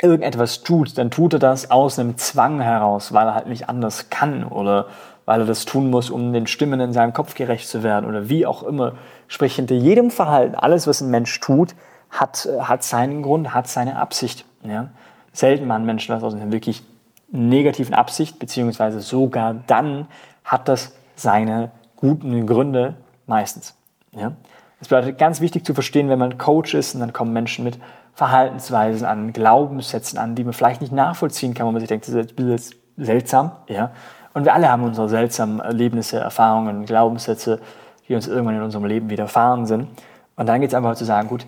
irgendetwas 0.00 0.62
tut, 0.62 0.96
dann 0.96 1.10
tut 1.10 1.34
er 1.34 1.38
das 1.38 1.70
aus 1.70 1.98
einem 1.98 2.16
Zwang 2.16 2.60
heraus, 2.60 3.12
weil 3.12 3.26
er 3.26 3.34
halt 3.34 3.48
nicht 3.48 3.68
anders 3.68 4.10
kann 4.10 4.44
oder 4.44 4.86
weil 5.24 5.40
er 5.40 5.46
das 5.46 5.64
tun 5.64 5.90
muss, 5.90 6.08
um 6.08 6.32
den 6.32 6.46
Stimmen 6.46 6.80
in 6.80 6.92
seinem 6.92 7.12
Kopf 7.12 7.34
gerecht 7.34 7.68
zu 7.68 7.82
werden 7.82 8.06
oder 8.06 8.28
wie 8.28 8.46
auch 8.46 8.62
immer. 8.62 8.94
Sprich, 9.26 9.56
hinter 9.56 9.74
jedem 9.74 10.10
Verhalten, 10.10 10.54
alles, 10.54 10.86
was 10.86 11.00
ein 11.00 11.10
Mensch 11.10 11.38
tut, 11.40 11.74
hat, 12.10 12.48
hat 12.60 12.82
seinen 12.82 13.22
Grund, 13.22 13.52
hat 13.52 13.68
seine 13.68 13.96
Absicht. 13.96 14.44
Ja? 14.62 14.88
Selten 15.32 15.66
machen 15.66 15.84
Menschen 15.84 16.14
das 16.14 16.22
aus 16.22 16.34
einer 16.34 16.50
wirklich 16.50 16.82
negativen 17.30 17.94
Absicht, 17.94 18.38
beziehungsweise 18.38 19.00
sogar 19.00 19.54
dann 19.66 20.06
hat 20.44 20.68
das 20.68 20.94
seine 21.14 21.72
guten 21.96 22.46
Gründe 22.46 22.94
meistens. 23.26 23.76
Ja? 24.12 24.32
Das 24.78 24.88
bedeutet 24.88 25.18
ganz 25.18 25.40
wichtig 25.40 25.66
zu 25.66 25.74
verstehen, 25.74 26.08
wenn 26.08 26.18
man 26.18 26.38
Coach 26.38 26.74
ist 26.74 26.94
und 26.94 27.00
dann 27.00 27.12
kommen 27.12 27.32
Menschen 27.32 27.64
mit 27.64 27.78
Verhaltensweisen 28.18 29.06
an, 29.06 29.32
Glaubenssätzen 29.32 30.18
an, 30.18 30.34
die 30.34 30.42
man 30.42 30.52
vielleicht 30.52 30.80
nicht 30.80 30.92
nachvollziehen 30.92 31.54
kann, 31.54 31.68
wo 31.68 31.70
man 31.70 31.78
sich 31.78 31.88
denkt, 31.88 32.08
das 32.08 32.16
ist 32.16 32.34
jetzt 32.36 32.74
seltsam. 32.96 33.52
Ja? 33.68 33.92
Und 34.34 34.44
wir 34.44 34.54
alle 34.54 34.68
haben 34.68 34.82
unsere 34.82 35.08
seltsamen 35.08 35.60
Erlebnisse, 35.60 36.18
Erfahrungen, 36.18 36.84
Glaubenssätze, 36.84 37.60
die 38.08 38.16
uns 38.16 38.26
irgendwann 38.26 38.56
in 38.56 38.62
unserem 38.62 38.86
Leben 38.86 39.08
widerfahren 39.08 39.66
sind. 39.66 39.86
Und 40.34 40.48
dann 40.48 40.60
geht 40.60 40.70
es 40.70 40.74
einfach 40.74 40.96
zu 40.96 41.04
sagen, 41.04 41.28
gut, 41.28 41.46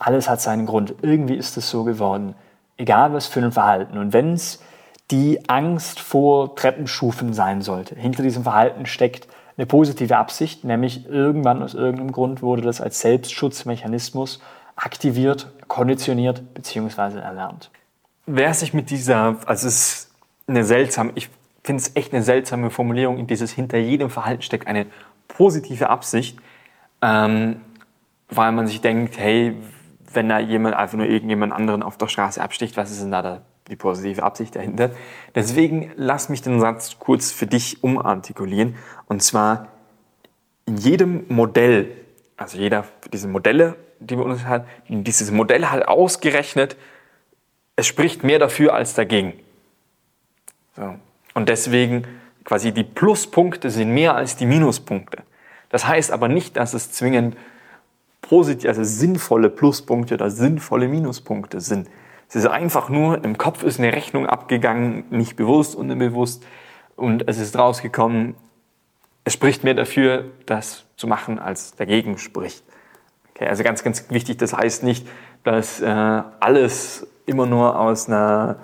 alles 0.00 0.28
hat 0.28 0.40
seinen 0.40 0.66
Grund. 0.66 0.92
Irgendwie 1.02 1.36
ist 1.36 1.56
es 1.56 1.70
so 1.70 1.84
geworden. 1.84 2.34
Egal 2.76 3.12
was 3.12 3.28
für 3.28 3.38
ein 3.38 3.52
Verhalten. 3.52 3.96
Und 3.96 4.12
wenn 4.12 4.32
es 4.32 4.60
die 5.12 5.48
Angst 5.48 6.00
vor 6.00 6.56
Treppenstufen 6.56 7.32
sein 7.32 7.62
sollte, 7.62 7.94
hinter 7.94 8.24
diesem 8.24 8.42
Verhalten 8.42 8.86
steckt 8.86 9.28
eine 9.56 9.66
positive 9.66 10.16
Absicht, 10.16 10.64
nämlich 10.64 11.08
irgendwann 11.08 11.62
aus 11.62 11.74
irgendeinem 11.74 12.10
Grund 12.10 12.42
wurde 12.42 12.62
das 12.62 12.80
als 12.80 12.98
Selbstschutzmechanismus 13.02 14.40
aktiviert, 14.78 15.52
konditioniert 15.66 16.54
bzw. 16.54 17.18
erlernt. 17.18 17.70
Wer 18.26 18.54
sich 18.54 18.72
mit 18.74 18.90
dieser, 18.90 19.36
also 19.46 19.66
es 19.66 19.74
ist 19.74 20.14
eine 20.46 20.64
seltsame, 20.64 21.12
ich 21.14 21.28
finde 21.64 21.82
es 21.82 21.96
echt 21.96 22.12
eine 22.12 22.22
seltsame 22.22 22.70
Formulierung, 22.70 23.18
in 23.18 23.26
dieses 23.26 23.52
hinter 23.52 23.78
jedem 23.78 24.10
Verhalten 24.10 24.42
steckt 24.42 24.66
eine 24.66 24.86
positive 25.26 25.90
Absicht, 25.90 26.38
ähm, 27.02 27.60
weil 28.28 28.52
man 28.52 28.66
sich 28.66 28.80
denkt, 28.80 29.18
hey, 29.18 29.56
wenn 30.12 30.28
da 30.28 30.38
jemand 30.38 30.74
einfach 30.76 30.96
nur 30.96 31.06
irgendjemand 31.06 31.52
anderen 31.52 31.82
auf 31.82 31.98
der 31.98 32.08
Straße 32.08 32.40
absticht, 32.40 32.76
was 32.76 32.90
ist 32.90 33.02
denn 33.02 33.10
da 33.10 33.22
der 33.22 33.42
die 33.68 33.76
positive 33.76 34.22
Absicht 34.22 34.56
dahinter. 34.56 34.90
Deswegen 35.34 35.92
lass 35.96 36.28
mich 36.28 36.42
den 36.42 36.60
Satz 36.60 36.98
kurz 36.98 37.30
für 37.32 37.46
dich 37.46 37.82
umartikulieren. 37.84 38.76
Und 39.06 39.22
zwar 39.22 39.68
in 40.66 40.76
jedem 40.76 41.24
Modell, 41.28 41.90
also 42.36 42.58
jeder 42.58 42.84
diese 43.12 43.28
Modelle, 43.28 43.76
die 44.00 44.16
wir 44.16 44.24
uns 44.24 44.44
hat, 44.44 44.66
dieses 44.88 45.30
Modell 45.30 45.66
hat 45.66 45.88
ausgerechnet, 45.88 46.76
es 47.76 47.86
spricht 47.86 48.24
mehr 48.24 48.38
dafür 48.38 48.74
als 48.74 48.94
dagegen. 48.94 49.34
So. 50.76 50.94
Und 51.34 51.48
deswegen 51.48 52.06
quasi 52.44 52.72
die 52.72 52.84
Pluspunkte 52.84 53.70
sind 53.70 53.92
mehr 53.92 54.14
als 54.14 54.36
die 54.36 54.46
Minuspunkte. 54.46 55.22
Das 55.68 55.86
heißt 55.86 56.10
aber 56.10 56.28
nicht, 56.28 56.56
dass 56.56 56.74
es 56.74 56.92
zwingend 56.92 57.36
positiv, 58.20 58.68
also 58.68 58.82
sinnvolle 58.84 59.50
Pluspunkte 59.50 60.14
oder 60.14 60.30
sinnvolle 60.30 60.88
Minuspunkte 60.88 61.60
sind. 61.60 61.88
Es 62.28 62.36
ist 62.36 62.46
einfach 62.46 62.88
nur, 62.88 63.24
im 63.24 63.38
Kopf 63.38 63.62
ist 63.62 63.78
eine 63.78 63.92
Rechnung 63.92 64.26
abgegangen, 64.26 65.04
nicht 65.10 65.36
bewusst, 65.36 65.74
unbewusst, 65.74 66.44
und 66.96 67.28
es 67.28 67.38
ist 67.38 67.56
rausgekommen, 67.56 68.34
es 69.24 69.34
spricht 69.34 69.62
mehr 69.62 69.74
dafür, 69.74 70.24
das 70.46 70.84
zu 70.96 71.06
machen, 71.06 71.38
als 71.38 71.76
dagegen 71.76 72.18
spricht. 72.18 72.64
Okay, 73.38 73.48
also 73.48 73.62
ganz, 73.62 73.84
ganz 73.84 74.04
wichtig, 74.10 74.38
das 74.38 74.52
heißt 74.52 74.82
nicht, 74.82 75.06
dass 75.44 75.80
äh, 75.80 75.86
alles 75.86 77.06
immer 77.24 77.46
nur 77.46 77.78
aus 77.78 78.08
einer 78.08 78.56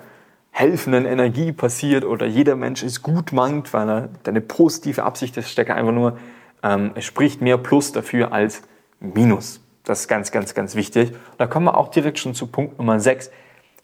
helfenden 0.51 1.05
Energie 1.05 1.53
passiert 1.53 2.03
oder 2.03 2.25
jeder 2.25 2.57
Mensch 2.57 2.83
ist 2.83 3.01
gut 3.01 3.31
meint, 3.31 3.71
weil 3.73 3.89
er 3.89 4.09
eine 4.27 4.41
positive 4.41 5.03
Absicht 5.03 5.37
ist, 5.37 5.49
steckt 5.49 5.71
einfach 5.71 5.93
nur, 5.93 6.17
ähm, 6.61 6.91
es 6.95 7.05
spricht 7.05 7.39
mehr 7.39 7.57
Plus 7.57 7.93
dafür 7.93 8.33
als 8.33 8.63
Minus. 8.99 9.61
Das 9.85 10.01
ist 10.01 10.07
ganz, 10.09 10.31
ganz, 10.31 10.53
ganz 10.53 10.75
wichtig. 10.75 11.15
Da 11.37 11.47
kommen 11.47 11.67
wir 11.67 11.77
auch 11.77 11.87
direkt 11.87 12.19
schon 12.19 12.33
zu 12.33 12.47
Punkt 12.47 12.77
Nummer 12.77 12.99
6. 12.99 13.31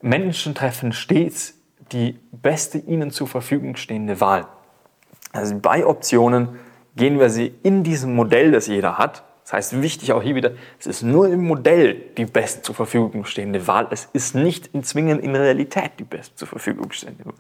Menschen 0.02 0.56
treffen 0.56 0.92
stets 0.92 1.54
die 1.94 2.20
beste 2.34 2.80
ihnen 2.80 3.12
zur 3.12 3.28
Verfügung 3.28 3.78
stehende 3.78 4.20
Wahl. 4.20 4.46
Also 5.32 5.58
bei 5.58 5.86
Optionen 5.86 6.50
gehen 6.98 7.18
wir 7.18 7.30
sie 7.30 7.54
in 7.64 7.84
diesem 7.84 8.14
Modell, 8.14 8.52
das 8.52 8.68
jeder 8.68 8.98
hat. 8.98 9.24
Das 9.44 9.54
heißt, 9.54 9.82
wichtig 9.82 10.14
auch 10.14 10.22
hier 10.22 10.36
wieder, 10.36 10.52
es 10.80 10.88
ist 10.88 11.04
nur 11.04 11.28
im 11.28 11.46
Modell 11.46 11.96
die 12.18 12.26
best 12.26 12.64
zur 12.64 12.76
Verfügung 12.76 13.26
stehende 13.26 13.68
Wahl. 13.68 13.88
Es 13.92 14.08
ist 14.14 14.36
nicht 14.36 14.68
in 14.68 14.84
zwingend 14.84 15.24
in 15.24 15.36
Realität 15.36 15.92
die 16.00 16.04
best 16.04 16.38
zur 16.38 16.48
Verfügung 16.48 16.92
stehende 16.92 17.26
Wahl. 17.26 17.34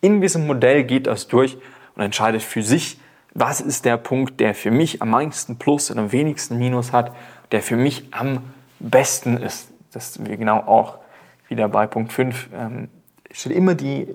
In 0.00 0.20
diesem 0.20 0.46
Modell 0.46 0.84
geht 0.84 1.06
das 1.06 1.28
durch 1.28 1.58
und 1.94 2.02
entscheidet 2.02 2.42
für 2.42 2.62
sich, 2.62 2.98
was 3.34 3.60
ist 3.60 3.84
der 3.84 3.96
Punkt, 3.96 4.40
der 4.40 4.54
für 4.54 4.70
mich 4.70 5.02
am 5.02 5.10
meisten 5.10 5.58
Plus 5.58 5.90
und 5.90 5.98
am 5.98 6.12
wenigsten 6.12 6.58
Minus 6.58 6.92
hat, 6.92 7.14
der 7.50 7.62
für 7.62 7.76
mich 7.76 8.06
am 8.12 8.42
besten 8.78 9.36
ist. 9.36 9.68
Das 9.92 10.24
wir 10.24 10.36
genau 10.36 10.58
auch 10.58 10.98
wieder 11.48 11.68
bei 11.68 11.86
Punkt 11.86 12.12
5 12.12 12.48
ähm, 12.54 12.88
steht 13.30 13.52
immer 13.52 13.74
die 13.74 14.08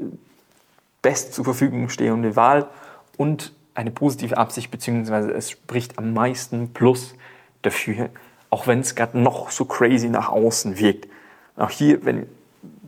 best 1.02 1.34
zur 1.34 1.46
Verfügung 1.46 1.90
stehende 1.90 2.36
Wahl 2.36 2.68
und 3.16 3.54
eine 3.78 3.92
positive 3.92 4.38
Absicht, 4.38 4.72
beziehungsweise 4.72 5.32
es 5.32 5.52
spricht 5.52 6.00
am 6.00 6.14
meisten 6.14 6.74
Plus 6.74 7.14
dafür, 7.62 8.10
auch 8.50 8.66
wenn 8.66 8.80
es 8.80 8.96
gerade 8.96 9.20
noch 9.20 9.52
so 9.52 9.66
crazy 9.66 10.10
nach 10.10 10.30
außen 10.30 10.80
wirkt. 10.80 11.08
Auch 11.56 11.70
hier, 11.70 12.04
wenn 12.04 12.28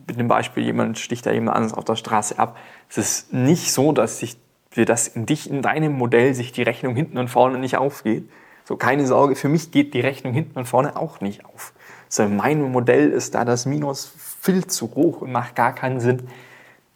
mit 0.08 0.18
dem 0.18 0.26
Beispiel 0.26 0.64
jemand 0.64 0.98
sticht 0.98 1.24
da 1.26 1.30
jemand 1.30 1.56
anders 1.56 1.74
auf 1.74 1.84
der 1.84 1.94
Straße 1.94 2.40
ab, 2.40 2.56
es 2.88 2.98
ist 2.98 3.32
nicht 3.32 3.72
so, 3.72 3.92
dass 3.92 4.18
sich 4.18 4.36
für 4.70 4.84
das 4.84 5.06
in 5.06 5.26
dich, 5.26 5.48
in 5.48 5.62
deinem 5.62 5.92
Modell 5.92 6.34
sich 6.34 6.50
die 6.50 6.62
Rechnung 6.62 6.96
hinten 6.96 7.18
und 7.18 7.28
vorne 7.28 7.58
nicht 7.58 7.76
aufgeht. 7.76 8.28
So, 8.64 8.76
keine 8.76 9.06
Sorge, 9.06 9.36
für 9.36 9.48
mich 9.48 9.70
geht 9.70 9.94
die 9.94 10.00
Rechnung 10.00 10.32
hinten 10.32 10.58
und 10.58 10.66
vorne 10.66 10.96
auch 10.96 11.20
nicht 11.20 11.44
auf. 11.44 11.72
So, 12.08 12.26
mein 12.28 12.62
Modell 12.62 13.10
ist 13.10 13.36
da 13.36 13.44
das 13.44 13.64
Minus 13.64 14.12
viel 14.40 14.66
zu 14.66 14.92
hoch 14.96 15.20
und 15.20 15.30
macht 15.30 15.54
gar 15.54 15.72
keinen 15.72 16.00
Sinn. 16.00 16.28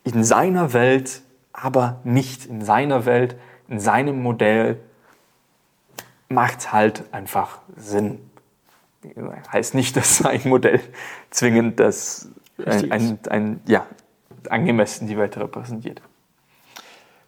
In 0.03 0.25
seiner 0.25 0.73
Welt, 0.73 1.23
aber 1.53 2.01
nicht 2.03 2.47
in 2.47 2.65
seiner 2.65 3.07
Welt, 3.07 3.37
in 3.69 3.81
seinem 3.81 4.23
Modell 4.23 4.81
macht 6.29 6.73
halt 6.73 7.05
einfach 7.13 7.59
Sinn. 7.77 8.19
Heißt 9.53 9.75
nicht, 9.75 9.97
dass 9.97 10.19
sein 10.19 10.41
Modell 10.45 10.81
zwingend 11.31 11.81
das 11.81 12.29
ein, 12.65 12.93
ein, 12.93 13.19
ein, 13.29 13.61
ja, 13.67 13.87
angemessen 14.49 15.07
die 15.07 15.17
Welt 15.17 15.37
repräsentiert. 15.37 16.01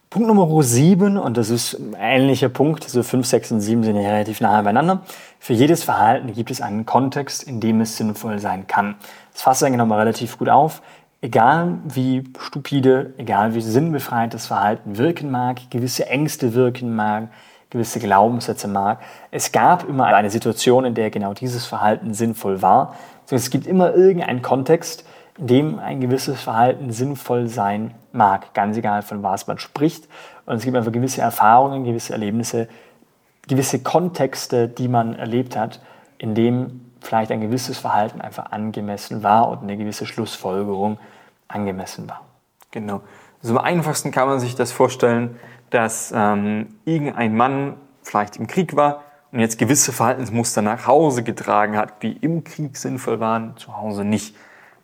Punkt 0.09 0.29
Nummer 0.29 0.63
7, 0.63 1.17
und 1.17 1.35
das 1.35 1.49
ist 1.49 1.73
ein 1.73 1.93
ähnlicher 1.99 2.47
Punkt, 2.47 2.85
also 2.85 3.03
5, 3.03 3.27
6 3.27 3.51
und 3.51 3.61
7 3.61 3.83
sind 3.83 3.97
ja 3.97 4.09
relativ 4.09 4.39
nahe 4.39 4.63
beieinander. 4.63 5.01
Für 5.37 5.51
jedes 5.51 5.83
Verhalten 5.83 6.33
gibt 6.33 6.49
es 6.49 6.61
einen 6.61 6.85
Kontext, 6.85 7.43
in 7.43 7.59
dem 7.59 7.81
es 7.81 7.97
sinnvoll 7.97 8.39
sein 8.39 8.67
kann. 8.67 8.95
Das 9.33 9.41
fasst 9.41 9.63
eigentlich 9.63 9.77
nochmal 9.77 9.99
relativ 9.99 10.37
gut 10.37 10.47
auf. 10.47 10.81
Egal 11.19 11.79
wie 11.83 12.23
stupide, 12.39 13.13
egal 13.17 13.55
wie 13.55 13.61
sinnbefreit 13.61 14.35
das 14.35 14.47
Verhalten 14.47 14.97
wirken 14.97 15.31
mag, 15.31 15.59
gewisse 15.71 16.07
Ängste 16.07 16.53
wirken 16.53 16.95
mag, 16.95 17.29
gewisse 17.71 17.99
Glaubenssätze 17.99 18.67
mag, 18.67 18.99
es 19.31 19.51
gab 19.51 19.89
immer 19.89 20.05
eine 20.05 20.29
Situation, 20.29 20.85
in 20.85 20.93
der 20.93 21.09
genau 21.09 21.33
dieses 21.33 21.65
Verhalten 21.65 22.13
sinnvoll 22.13 22.61
war. 22.61 22.95
Es 23.31 23.49
gibt 23.49 23.65
immer 23.65 23.95
irgendeinen 23.95 24.43
Kontext, 24.43 25.05
in 25.39 25.47
dem 25.47 25.79
ein 25.79 26.01
gewisses 26.01 26.39
Verhalten 26.39 26.91
sinnvoll 26.91 27.47
sein 27.47 27.95
mag, 28.11 28.53
ganz 28.53 28.77
egal 28.77 29.01
von 29.01 29.23
was 29.23 29.47
man 29.47 29.57
spricht. 29.57 30.07
Und 30.45 30.57
es 30.57 30.63
gibt 30.63 30.77
einfach 30.77 30.91
gewisse 30.91 31.21
Erfahrungen, 31.21 31.83
gewisse 31.83 32.13
Erlebnisse, 32.13 32.67
gewisse 33.47 33.79
Kontexte, 33.79 34.67
die 34.67 34.87
man 34.87 35.15
erlebt 35.15 35.57
hat, 35.57 35.81
in 36.19 36.35
dem 36.35 36.86
vielleicht 37.07 37.31
ein 37.31 37.41
gewisses 37.41 37.77
Verhalten 37.77 38.21
einfach 38.21 38.51
angemessen 38.51 39.23
war 39.23 39.49
und 39.49 39.63
eine 39.63 39.77
gewisse 39.77 40.05
Schlussfolgerung 40.05 40.99
angemessen 41.47 42.07
war. 42.09 42.21
Genau. 42.71 43.01
Also 43.41 43.57
am 43.57 43.63
einfachsten 43.63 44.11
kann 44.11 44.27
man 44.27 44.39
sich 44.39 44.55
das 44.55 44.71
vorstellen, 44.71 45.39
dass 45.69 46.13
ähm, 46.15 46.75
irgendein 46.85 47.35
Mann 47.35 47.75
vielleicht 48.03 48.37
im 48.37 48.47
Krieg 48.47 48.75
war 48.75 49.03
und 49.31 49.39
jetzt 49.39 49.57
gewisse 49.57 49.91
Verhaltensmuster 49.91 50.61
nach 50.61 50.87
Hause 50.87 51.23
getragen 51.23 51.77
hat, 51.77 52.03
die 52.03 52.13
im 52.13 52.43
Krieg 52.43 52.77
sinnvoll 52.77 53.19
waren, 53.19 53.57
zu 53.57 53.77
Hause 53.77 54.03
nicht 54.03 54.35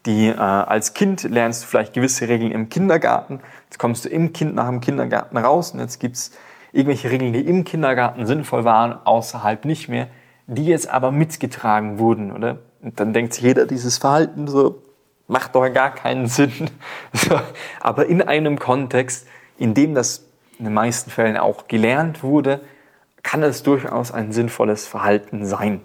die 0.05 0.27
äh, 0.27 0.35
als 0.35 0.93
Kind 0.93 1.23
lernst 1.23 1.63
du 1.63 1.67
vielleicht 1.67 1.93
gewisse 1.93 2.27
Regeln 2.27 2.51
im 2.51 2.69
Kindergarten. 2.69 3.39
Jetzt 3.65 3.79
kommst 3.79 4.05
du 4.05 4.09
im 4.09 4.33
Kind 4.33 4.55
nach 4.55 4.67
dem 4.67 4.81
Kindergarten 4.81 5.37
raus 5.37 5.71
und 5.71 5.79
jetzt 5.79 5.99
gibt 5.99 6.15
es 6.15 6.31
irgendwelche 6.71 7.09
Regeln, 7.09 7.33
die 7.33 7.41
im 7.41 7.63
Kindergarten 7.63 8.25
sinnvoll 8.25 8.65
waren, 8.65 8.97
außerhalb 9.05 9.65
nicht 9.65 9.89
mehr, 9.89 10.07
die 10.47 10.65
jetzt 10.65 10.89
aber 10.89 11.11
mitgetragen 11.11 11.99
wurden, 11.99 12.31
oder? 12.31 12.59
Und 12.81 12.99
dann 12.99 13.13
denkt 13.13 13.33
sich 13.33 13.43
jeder, 13.43 13.65
dieses 13.65 13.97
Verhalten 13.97 14.47
so 14.47 14.83
macht 15.27 15.55
doch 15.55 15.67
gar 15.69 15.93
keinen 15.93 16.27
Sinn. 16.27 16.51
So, 17.13 17.39
aber 17.79 18.07
in 18.07 18.21
einem 18.21 18.59
Kontext, 18.59 19.27
in 19.57 19.73
dem 19.73 19.93
das 19.93 20.25
in 20.59 20.65
den 20.65 20.73
meisten 20.73 21.09
Fällen 21.11 21.37
auch 21.37 21.67
gelernt 21.67 22.23
wurde, 22.23 22.61
kann 23.21 23.41
es 23.43 23.63
durchaus 23.63 24.11
ein 24.11 24.31
sinnvolles 24.31 24.85
Verhalten 24.85 25.45
sein. 25.45 25.81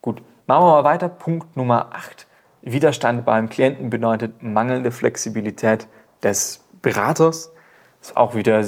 Gut, 0.00 0.22
machen 0.46 0.64
wir 0.64 0.82
mal 0.82 0.84
weiter. 0.84 1.08
Punkt 1.08 1.56
Nummer 1.56 1.90
8. 1.92 2.26
Widerstand 2.62 3.24
beim 3.24 3.48
Klienten 3.48 3.90
bedeutet 3.90 4.42
mangelnde 4.42 4.90
Flexibilität 4.90 5.86
des 6.22 6.64
Beraters. 6.82 7.52
Das 8.00 8.10
ist 8.10 8.16
auch 8.16 8.34
wieder 8.34 8.64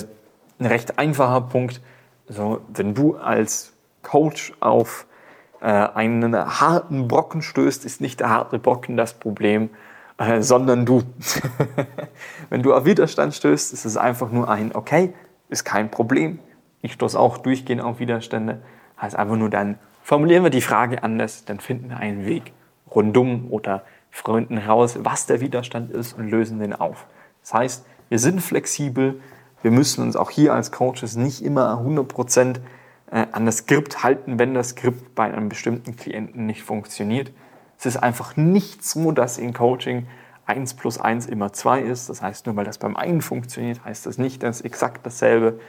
ein 0.58 0.66
recht 0.66 0.98
einfacher 0.98 1.40
Punkt. 1.42 1.80
Also, 2.28 2.60
wenn 2.68 2.94
du 2.94 3.16
als 3.16 3.72
Coach 4.02 4.52
auf 4.60 5.06
äh, 5.60 5.66
einen 5.66 6.34
harten 6.36 7.08
Brocken 7.08 7.42
stößt, 7.42 7.84
ist 7.84 8.00
nicht 8.00 8.20
der 8.20 8.30
harte 8.30 8.58
Brocken 8.58 8.96
das 8.96 9.14
Problem, 9.14 9.70
äh, 10.18 10.42
sondern 10.42 10.86
du. 10.86 11.02
wenn 12.50 12.62
du 12.62 12.74
auf 12.74 12.84
Widerstand 12.84 13.34
stößt, 13.34 13.72
ist 13.72 13.84
es 13.84 13.96
einfach 13.96 14.30
nur 14.30 14.48
ein, 14.48 14.74
okay, 14.74 15.14
ist 15.48 15.64
kein 15.64 15.90
Problem. 15.90 16.38
Ich 16.82 16.92
stoße 16.92 17.18
auch 17.18 17.38
durchgehend 17.38 17.82
auf 17.82 17.98
Widerstände. 17.98 18.62
Heißt 19.00 19.16
einfach 19.16 19.36
nur 19.36 19.50
dann, 19.50 19.78
formulieren 20.02 20.42
wir 20.42 20.50
die 20.50 20.60
Frage 20.60 21.02
anders, 21.02 21.44
dann 21.44 21.60
finden 21.60 21.90
wir 21.90 21.98
einen 21.98 22.26
Weg 22.26 22.52
rundum 22.94 23.46
oder 23.50 23.82
Freunden 24.10 24.56
heraus, 24.56 24.98
was 25.02 25.26
der 25.26 25.40
Widerstand 25.40 25.90
ist 25.90 26.14
und 26.14 26.28
lösen 26.28 26.58
den 26.58 26.72
auf. 26.72 27.06
Das 27.42 27.54
heißt, 27.54 27.86
wir 28.08 28.18
sind 28.18 28.40
flexibel, 28.40 29.20
wir 29.62 29.70
müssen 29.70 30.02
uns 30.02 30.16
auch 30.16 30.30
hier 30.30 30.54
als 30.54 30.72
Coaches 30.72 31.16
nicht 31.16 31.44
immer 31.44 31.80
100% 31.84 32.56
äh, 32.56 32.60
an 33.10 33.46
das 33.46 33.58
Skript 33.58 34.02
halten, 34.02 34.38
wenn 34.38 34.54
das 34.54 34.70
Skript 34.70 35.14
bei 35.14 35.24
einem 35.24 35.48
bestimmten 35.48 35.96
Klienten 35.96 36.46
nicht 36.46 36.62
funktioniert. 36.62 37.32
Es 37.78 37.86
ist 37.86 37.96
einfach 37.96 38.36
nicht 38.36 38.84
so, 38.84 39.12
dass 39.12 39.38
in 39.38 39.54
Coaching 39.54 40.06
1 40.46 40.74
plus 40.74 40.98
1 40.98 41.26
immer 41.26 41.52
2 41.52 41.80
ist. 41.80 42.08
Das 42.08 42.22
heißt, 42.22 42.46
nur 42.46 42.56
weil 42.56 42.64
das 42.64 42.78
beim 42.78 42.96
einen 42.96 43.22
funktioniert, 43.22 43.84
heißt 43.84 44.06
das 44.06 44.18
nicht, 44.18 44.42
dass 44.42 44.60
exakt 44.60 45.06
dasselbe 45.06 45.60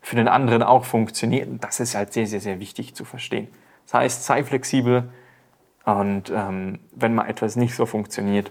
für 0.00 0.16
den 0.16 0.28
anderen 0.28 0.62
auch 0.62 0.84
funktioniert. 0.84 1.48
Das 1.60 1.80
ist 1.80 1.94
halt 1.94 2.12
sehr, 2.12 2.26
sehr, 2.26 2.40
sehr 2.40 2.60
wichtig 2.60 2.94
zu 2.94 3.04
verstehen. 3.04 3.48
Das 3.86 3.94
heißt, 3.94 4.24
sei 4.24 4.44
flexibel, 4.44 5.08
und 5.84 6.32
ähm, 6.34 6.78
wenn 6.94 7.14
mal 7.14 7.28
etwas 7.28 7.56
nicht 7.56 7.74
so 7.74 7.84
funktioniert, 7.86 8.50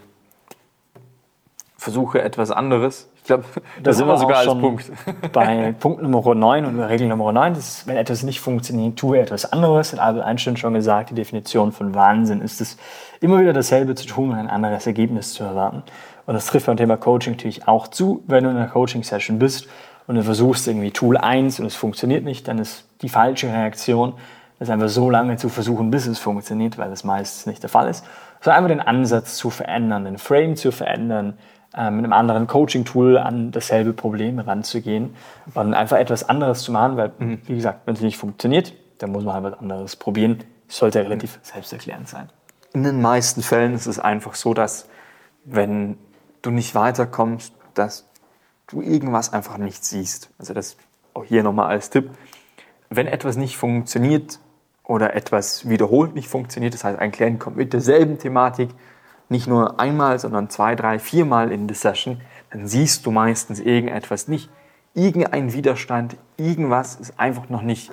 versuche 1.76 2.22
etwas 2.22 2.50
anderes. 2.50 3.10
Ich 3.24 3.28
glaube, 3.28 3.44
das 3.82 3.96
sind 3.96 4.06
wir 4.06 4.18
sogar 4.18 4.36
als 4.36 4.48
Punkt. 4.48 4.84
Bei 5.32 5.72
Punkt 5.72 6.02
Nummer 6.02 6.34
9 6.34 6.66
und 6.66 6.78
Regel 6.78 7.08
Nummer 7.08 7.32
9, 7.32 7.54
das 7.54 7.68
ist, 7.68 7.86
wenn 7.86 7.96
etwas 7.96 8.22
nicht 8.22 8.38
funktioniert, 8.38 8.98
tue 8.98 9.18
etwas 9.18 9.50
anderes. 9.50 9.94
Hat 9.94 9.98
Albert 9.98 10.26
Einstein 10.26 10.58
schon 10.58 10.74
gesagt, 10.74 11.08
die 11.08 11.14
Definition 11.14 11.72
von 11.72 11.94
Wahnsinn 11.94 12.42
ist 12.42 12.60
es, 12.60 12.76
immer 13.22 13.40
wieder 13.40 13.54
dasselbe 13.54 13.94
zu 13.94 14.06
tun 14.06 14.32
und 14.32 14.36
ein 14.36 14.50
anderes 14.50 14.86
Ergebnis 14.86 15.32
zu 15.32 15.42
erwarten. 15.42 15.82
Und 16.26 16.34
das 16.34 16.44
trifft 16.44 16.66
beim 16.66 16.76
Thema 16.76 16.98
Coaching 16.98 17.32
natürlich 17.32 17.66
auch 17.66 17.88
zu, 17.88 18.22
wenn 18.26 18.44
du 18.44 18.50
in 18.50 18.56
einer 18.56 18.68
Coaching-Session 18.68 19.38
bist 19.38 19.68
und 20.06 20.16
du 20.16 20.22
versuchst 20.22 20.68
irgendwie 20.68 20.90
Tool 20.90 21.16
1 21.16 21.60
und 21.60 21.66
es 21.66 21.76
funktioniert 21.76 22.24
nicht, 22.24 22.46
dann 22.46 22.58
ist 22.58 22.86
die 23.00 23.08
falsche 23.08 23.46
Reaktion, 23.46 24.12
das 24.58 24.68
einfach 24.68 24.90
so 24.90 25.08
lange 25.08 25.38
zu 25.38 25.48
versuchen, 25.48 25.90
bis 25.90 26.06
es 26.06 26.18
funktioniert, 26.18 26.76
weil 26.76 26.90
das 26.90 27.04
meistens 27.04 27.46
nicht 27.46 27.62
der 27.62 27.70
Fall 27.70 27.88
ist, 27.88 28.04
sondern 28.42 28.64
einfach 28.64 28.76
den 28.76 28.86
Ansatz 28.86 29.38
zu 29.38 29.48
verändern, 29.48 30.04
den 30.04 30.18
Frame 30.18 30.56
zu 30.56 30.72
verändern, 30.72 31.38
äh, 31.76 31.90
mit 31.90 32.04
einem 32.04 32.12
anderen 32.12 32.46
Coaching-Tool 32.46 33.18
an 33.18 33.50
dasselbe 33.50 33.92
Problem 33.92 34.38
ranzugehen 34.38 35.14
und 35.54 35.74
einfach 35.74 35.98
etwas 35.98 36.28
anderes 36.28 36.62
zu 36.62 36.72
machen, 36.72 36.96
weil, 36.96 37.12
mhm. 37.18 37.40
wie 37.46 37.56
gesagt, 37.56 37.80
wenn 37.86 37.94
es 37.94 38.00
nicht 38.00 38.16
funktioniert, 38.16 38.74
dann 38.98 39.10
muss 39.10 39.24
man 39.24 39.34
halt 39.34 39.44
was 39.44 39.58
anderes 39.58 39.96
probieren. 39.96 40.44
Es 40.68 40.78
sollte 40.78 41.00
relativ 41.00 41.38
selbsterklärend 41.42 42.08
sein. 42.08 42.28
In 42.72 42.82
den 42.82 43.00
meisten 43.00 43.42
Fällen 43.42 43.74
ist 43.74 43.86
es 43.86 43.98
einfach 43.98 44.34
so, 44.34 44.54
dass 44.54 44.88
wenn 45.44 45.98
du 46.42 46.50
nicht 46.50 46.74
weiterkommst, 46.74 47.52
dass 47.74 48.08
du 48.66 48.80
irgendwas 48.80 49.32
einfach 49.32 49.58
nicht 49.58 49.84
siehst. 49.84 50.30
Also 50.38 50.54
das 50.54 50.76
auch 51.12 51.24
hier 51.24 51.42
nochmal 51.42 51.68
als 51.68 51.90
Tipp. 51.90 52.10
Wenn 52.90 53.06
etwas 53.06 53.36
nicht 53.36 53.56
funktioniert 53.56 54.38
oder 54.84 55.14
etwas 55.14 55.68
wiederholt 55.68 56.14
nicht 56.14 56.28
funktioniert, 56.28 56.74
das 56.74 56.84
heißt, 56.84 56.98
ein 56.98 57.12
Klient 57.12 57.40
kommt 57.40 57.56
mit 57.56 57.72
derselben 57.72 58.18
Thematik, 58.18 58.70
nicht 59.28 59.46
nur 59.46 59.80
einmal, 59.80 60.18
sondern 60.18 60.50
zwei, 60.50 60.74
drei, 60.74 60.98
viermal 60.98 61.50
in 61.50 61.66
der 61.66 61.76
Session, 61.76 62.20
dann 62.50 62.66
siehst 62.66 63.04
du 63.06 63.10
meistens 63.10 63.60
irgendetwas 63.60 64.28
nicht. 64.28 64.50
Irgendein 64.94 65.52
Widerstand, 65.52 66.16
irgendwas 66.36 66.96
ist 66.96 67.18
einfach 67.18 67.48
noch 67.48 67.62
nicht 67.62 67.90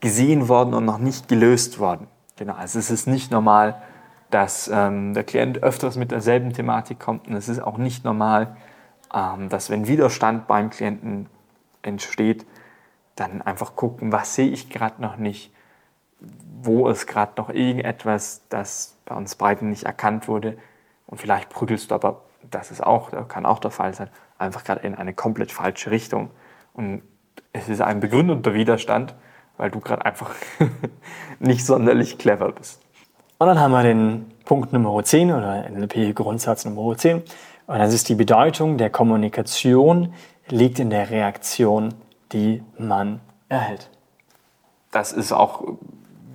gesehen 0.00 0.48
worden 0.48 0.74
und 0.74 0.84
noch 0.84 0.98
nicht 0.98 1.28
gelöst 1.28 1.78
worden. 1.78 2.06
Genau, 2.36 2.54
also 2.54 2.78
es 2.78 2.90
ist 2.90 3.08
nicht 3.08 3.32
normal, 3.32 3.82
dass 4.30 4.70
ähm, 4.72 5.14
der 5.14 5.24
Klient 5.24 5.62
öfters 5.62 5.96
mit 5.96 6.10
derselben 6.10 6.52
Thematik 6.52 7.00
kommt 7.00 7.26
und 7.26 7.34
es 7.34 7.48
ist 7.48 7.60
auch 7.60 7.78
nicht 7.78 8.04
normal, 8.04 8.56
ähm, 9.12 9.48
dass 9.48 9.70
wenn 9.70 9.88
Widerstand 9.88 10.46
beim 10.46 10.70
Klienten 10.70 11.26
entsteht, 11.82 12.46
dann 13.16 13.42
einfach 13.42 13.74
gucken, 13.74 14.12
was 14.12 14.34
sehe 14.34 14.50
ich 14.50 14.70
gerade 14.70 15.02
noch 15.02 15.16
nicht, 15.16 15.52
wo 16.62 16.88
ist 16.88 17.06
gerade 17.06 17.32
noch 17.36 17.50
irgendetwas, 17.50 18.42
das 18.48 18.96
bei 19.04 19.14
uns 19.14 19.36
beiden 19.36 19.70
nicht 19.70 19.84
erkannt 19.84 20.28
wurde 20.28 20.58
und 21.06 21.20
vielleicht 21.20 21.48
prügelst 21.48 21.90
du 21.90 21.94
aber, 21.94 22.22
das 22.50 22.70
ist 22.70 22.82
auch, 22.84 23.10
kann 23.28 23.46
auch 23.46 23.58
der 23.58 23.70
Fall 23.70 23.94
sein, 23.94 24.10
einfach 24.38 24.64
gerade 24.64 24.80
in 24.80 24.94
eine 24.94 25.14
komplett 25.14 25.52
falsche 25.52 25.90
Richtung 25.90 26.30
und 26.72 27.02
es 27.52 27.68
ist 27.68 27.80
ein 27.80 28.00
begründeter 28.00 28.54
Widerstand, 28.54 29.14
weil 29.56 29.70
du 29.70 29.80
gerade 29.80 30.04
einfach 30.04 30.34
nicht 31.38 31.64
sonderlich 31.64 32.18
clever 32.18 32.52
bist. 32.52 32.80
Und 33.38 33.46
dann 33.46 33.60
haben 33.60 33.72
wir 33.72 33.82
den 33.82 34.26
Punkt 34.44 34.72
Nummer 34.72 35.02
10 35.02 35.30
oder 35.32 35.68
NLP-Grundsatz 35.68 36.64
Nummer 36.64 36.96
10. 36.96 37.22
Und 37.66 37.78
das 37.78 37.94
ist 37.94 38.08
die 38.08 38.14
Bedeutung 38.14 38.78
der 38.78 38.90
Kommunikation 38.90 40.12
liegt 40.48 40.78
in 40.78 40.90
der 40.90 41.10
Reaktion, 41.10 41.94
die 42.32 42.62
man 42.78 43.20
erhält. 43.48 43.90
Das 44.90 45.12
ist 45.12 45.32
auch 45.32 45.74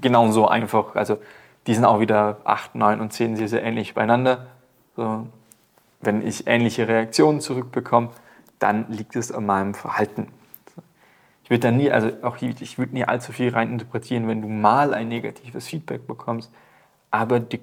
genauso 0.04 0.48
einfach. 0.48 0.96
Also 0.96 1.18
die 1.66 1.74
sind 1.74 1.86
auch 1.86 2.00
wieder 2.00 2.38
8, 2.44 2.76
9 2.76 3.02
und 3.02 3.12
10 3.12 3.36
sehr, 3.36 3.48
sehr 3.48 3.64
ähnlich 3.64 3.96
beieinander. 3.96 4.46
So, 4.96 5.26
wenn 6.02 6.26
ich 6.26 6.46
ähnliche 6.46 6.88
Reaktionen 6.88 7.42
zurückbekomme, 7.42 8.10
dann 8.60 8.86
liegt 8.90 9.16
es 9.16 9.32
an 9.32 9.46
meinem 9.48 9.74
Verhalten. 9.74 10.28
Ich 11.44 11.50
würde 11.50 11.72
nie, 11.72 11.92
also 11.92 12.10
auch 12.22 12.38
ich 12.42 12.78
würde 12.78 12.94
nie 12.94 13.04
allzu 13.04 13.32
viel 13.32 13.50
reininterpretieren, 13.50 14.28
wenn 14.28 14.42
du 14.42 14.48
mal 14.48 14.94
ein 14.94 15.10
negatives 15.10 15.68
Feedback 15.68 16.08
bekommst, 16.08 16.52
aber 17.12 17.40
die, 17.40 17.60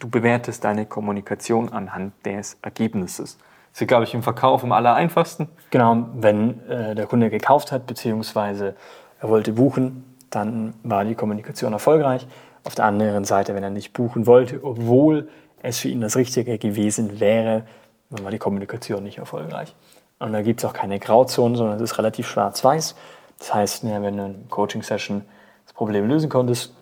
du 0.00 0.08
bewertest 0.08 0.64
deine 0.64 0.86
Kommunikation 0.86 1.72
anhand 1.72 2.12
des 2.26 2.58
Ergebnisses. 2.62 3.38
Das 3.72 3.80
ist, 3.80 3.88
glaube 3.88 4.04
ich, 4.04 4.14
im 4.14 4.22
Verkauf 4.22 4.62
am 4.64 4.72
aller 4.72 4.94
einfachsten. 4.94 5.48
Genau, 5.70 6.06
wenn 6.14 6.60
äh, 6.68 6.94
der 6.94 7.06
Kunde 7.06 7.30
gekauft 7.30 7.72
hat, 7.72 7.86
beziehungsweise 7.86 8.76
er 9.20 9.28
wollte 9.28 9.52
buchen, 9.52 10.13
dann 10.34 10.74
war 10.82 11.04
die 11.04 11.14
Kommunikation 11.14 11.72
erfolgreich. 11.72 12.26
Auf 12.64 12.74
der 12.74 12.86
anderen 12.86 13.24
Seite, 13.24 13.54
wenn 13.54 13.62
er 13.62 13.70
nicht 13.70 13.92
buchen 13.92 14.26
wollte, 14.26 14.60
obwohl 14.62 15.28
es 15.62 15.78
für 15.78 15.88
ihn 15.88 16.00
das 16.00 16.16
Richtige 16.16 16.58
gewesen 16.58 17.20
wäre, 17.20 17.64
dann 18.10 18.24
war 18.24 18.30
die 18.30 18.38
Kommunikation 18.38 19.02
nicht 19.02 19.18
erfolgreich. 19.18 19.74
Und 20.18 20.32
da 20.32 20.42
gibt 20.42 20.60
es 20.60 20.64
auch 20.64 20.72
keine 20.72 20.98
Grauzonen, 20.98 21.56
sondern 21.56 21.76
es 21.76 21.82
ist 21.82 21.98
relativ 21.98 22.28
schwarz-weiß. 22.28 22.94
Das 23.38 23.54
heißt, 23.54 23.84
ja, 23.84 24.00
wenn 24.02 24.16
du 24.16 24.24
in 24.24 24.30
einer 24.30 24.34
Coaching-Session 24.48 25.22
das 25.64 25.74
Problem 25.74 26.08
lösen 26.08 26.30
konntest, 26.30 26.74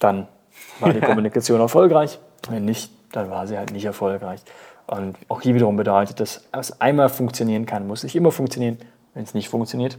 dann 0.00 0.26
war 0.80 0.92
die 0.92 1.00
Kommunikation 1.00 1.60
erfolgreich. 1.60 2.18
Wenn 2.48 2.64
nicht, 2.64 2.90
dann 3.12 3.30
war 3.30 3.46
sie 3.46 3.58
halt 3.58 3.72
nicht 3.72 3.84
erfolgreich. 3.84 4.40
Und 4.86 5.16
auch 5.28 5.40
hier 5.42 5.54
wiederum 5.54 5.76
bedeutet, 5.76 6.18
dass 6.18 6.48
es 6.52 6.80
einmal 6.80 7.08
funktionieren 7.08 7.66
kann, 7.66 7.86
muss 7.86 8.02
nicht 8.02 8.16
immer 8.16 8.32
funktionieren. 8.32 8.78
Wenn 9.14 9.22
es 9.22 9.34
nicht 9.34 9.48
funktioniert, 9.48 9.98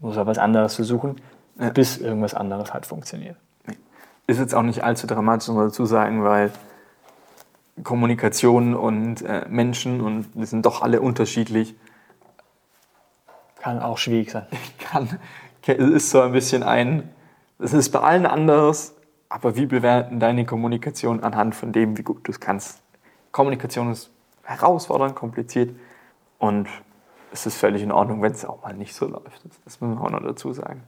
muss 0.00 0.16
er 0.16 0.26
was 0.26 0.38
anderes 0.38 0.74
versuchen, 0.74 1.16
ja. 1.58 1.70
bis 1.70 1.98
irgendwas 1.98 2.34
anderes 2.34 2.72
halt 2.72 2.86
funktioniert. 2.86 3.36
Ist 4.26 4.38
jetzt 4.38 4.54
auch 4.54 4.62
nicht 4.62 4.84
allzu 4.84 5.06
dramatisch, 5.06 5.48
muss 5.48 5.56
man 5.56 5.66
dazu 5.66 5.84
sagen, 5.84 6.22
weil 6.22 6.52
Kommunikation 7.82 8.74
und 8.74 9.22
äh, 9.22 9.46
Menschen 9.48 10.00
und 10.00 10.28
wir 10.34 10.46
sind 10.46 10.64
doch 10.64 10.82
alle 10.82 11.00
unterschiedlich. 11.00 11.74
Kann 13.60 13.80
auch 13.80 13.98
schwierig 13.98 14.30
sein. 14.30 14.46
Kann, 14.78 15.18
ist 15.66 16.10
so 16.10 16.20
ein 16.20 16.32
bisschen 16.32 16.62
ein, 16.62 17.08
es 17.58 17.72
ist 17.72 17.90
bei 17.90 18.00
allen 18.00 18.26
anders, 18.26 18.94
aber 19.28 19.56
wie 19.56 19.66
bewerten 19.66 20.20
deine 20.20 20.44
Kommunikation 20.44 21.22
anhand 21.22 21.54
von 21.54 21.72
dem, 21.72 21.96
wie 21.96 22.02
gut 22.02 22.26
du 22.26 22.32
es 22.32 22.40
kannst? 22.40 22.82
Kommunikation 23.30 23.90
ist 23.92 24.10
herausfordernd, 24.42 25.14
kompliziert 25.14 25.74
und 26.38 26.68
es 27.32 27.46
ist 27.46 27.56
völlig 27.56 27.82
in 27.82 27.92
Ordnung, 27.92 28.20
wenn 28.20 28.32
es 28.32 28.44
auch 28.44 28.62
mal 28.62 28.74
nicht 28.74 28.94
so 28.94 29.06
läuft. 29.06 29.42
Das 29.64 29.80
müssen 29.80 29.94
wir 29.94 30.04
auch 30.04 30.10
noch 30.10 30.22
dazu 30.22 30.52
sagen. 30.52 30.82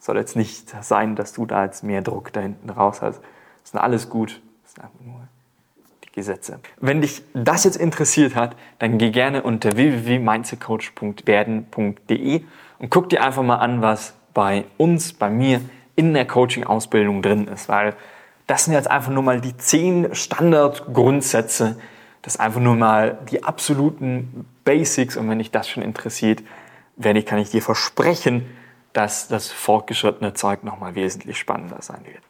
Soll 0.00 0.16
jetzt 0.16 0.34
nicht 0.34 0.74
sein, 0.82 1.14
dass 1.14 1.32
du 1.32 1.46
da 1.46 1.64
jetzt 1.64 1.84
mehr 1.84 2.02
Druck 2.02 2.32
da 2.32 2.40
hinten 2.40 2.70
raus 2.70 3.02
hast. 3.02 3.20
Das 3.62 3.72
ist 3.72 3.76
alles 3.76 4.08
gut. 4.08 4.40
Das 4.62 4.72
ist 4.72 4.80
einfach 4.80 5.00
nur 5.00 5.20
Gesetze. 6.12 6.58
Wenn 6.80 7.00
dich 7.00 7.22
das 7.34 7.62
jetzt 7.64 7.76
interessiert 7.76 8.34
hat, 8.34 8.56
dann 8.78 8.98
geh 8.98 9.10
gerne 9.10 9.42
unter 9.42 9.76
www.mindsetcoach.werden.de 9.76 12.42
und 12.78 12.90
guck 12.90 13.08
dir 13.08 13.22
einfach 13.22 13.44
mal 13.44 13.56
an, 13.56 13.80
was 13.80 14.14
bei 14.34 14.64
uns, 14.76 15.12
bei 15.12 15.30
mir 15.30 15.60
in 15.94 16.12
der 16.14 16.26
Coaching-Ausbildung 16.26 17.22
drin 17.22 17.46
ist, 17.46 17.68
weil 17.68 17.94
das 18.46 18.64
sind 18.64 18.74
jetzt 18.74 18.90
einfach 18.90 19.12
nur 19.12 19.22
mal 19.22 19.40
die 19.40 19.56
zehn 19.56 20.12
Standardgrundsätze, 20.14 21.78
das 22.22 22.34
ist 22.34 22.40
einfach 22.40 22.60
nur 22.60 22.76
mal 22.76 23.18
die 23.30 23.44
absoluten 23.44 24.46
Basics 24.64 25.16
und 25.16 25.30
wenn 25.30 25.38
dich 25.38 25.52
das 25.52 25.68
schon 25.68 25.82
interessiert, 25.82 26.42
werde 26.96 27.20
ich, 27.20 27.26
kann 27.26 27.38
ich 27.38 27.50
dir 27.50 27.62
versprechen, 27.62 28.44
dass 28.92 29.28
das 29.28 29.50
fortgeschrittene 29.50 30.34
Zeug 30.34 30.64
nochmal 30.64 30.94
wesentlich 30.94 31.38
spannender 31.38 31.82
sein 31.82 32.04
wird. 32.04 32.22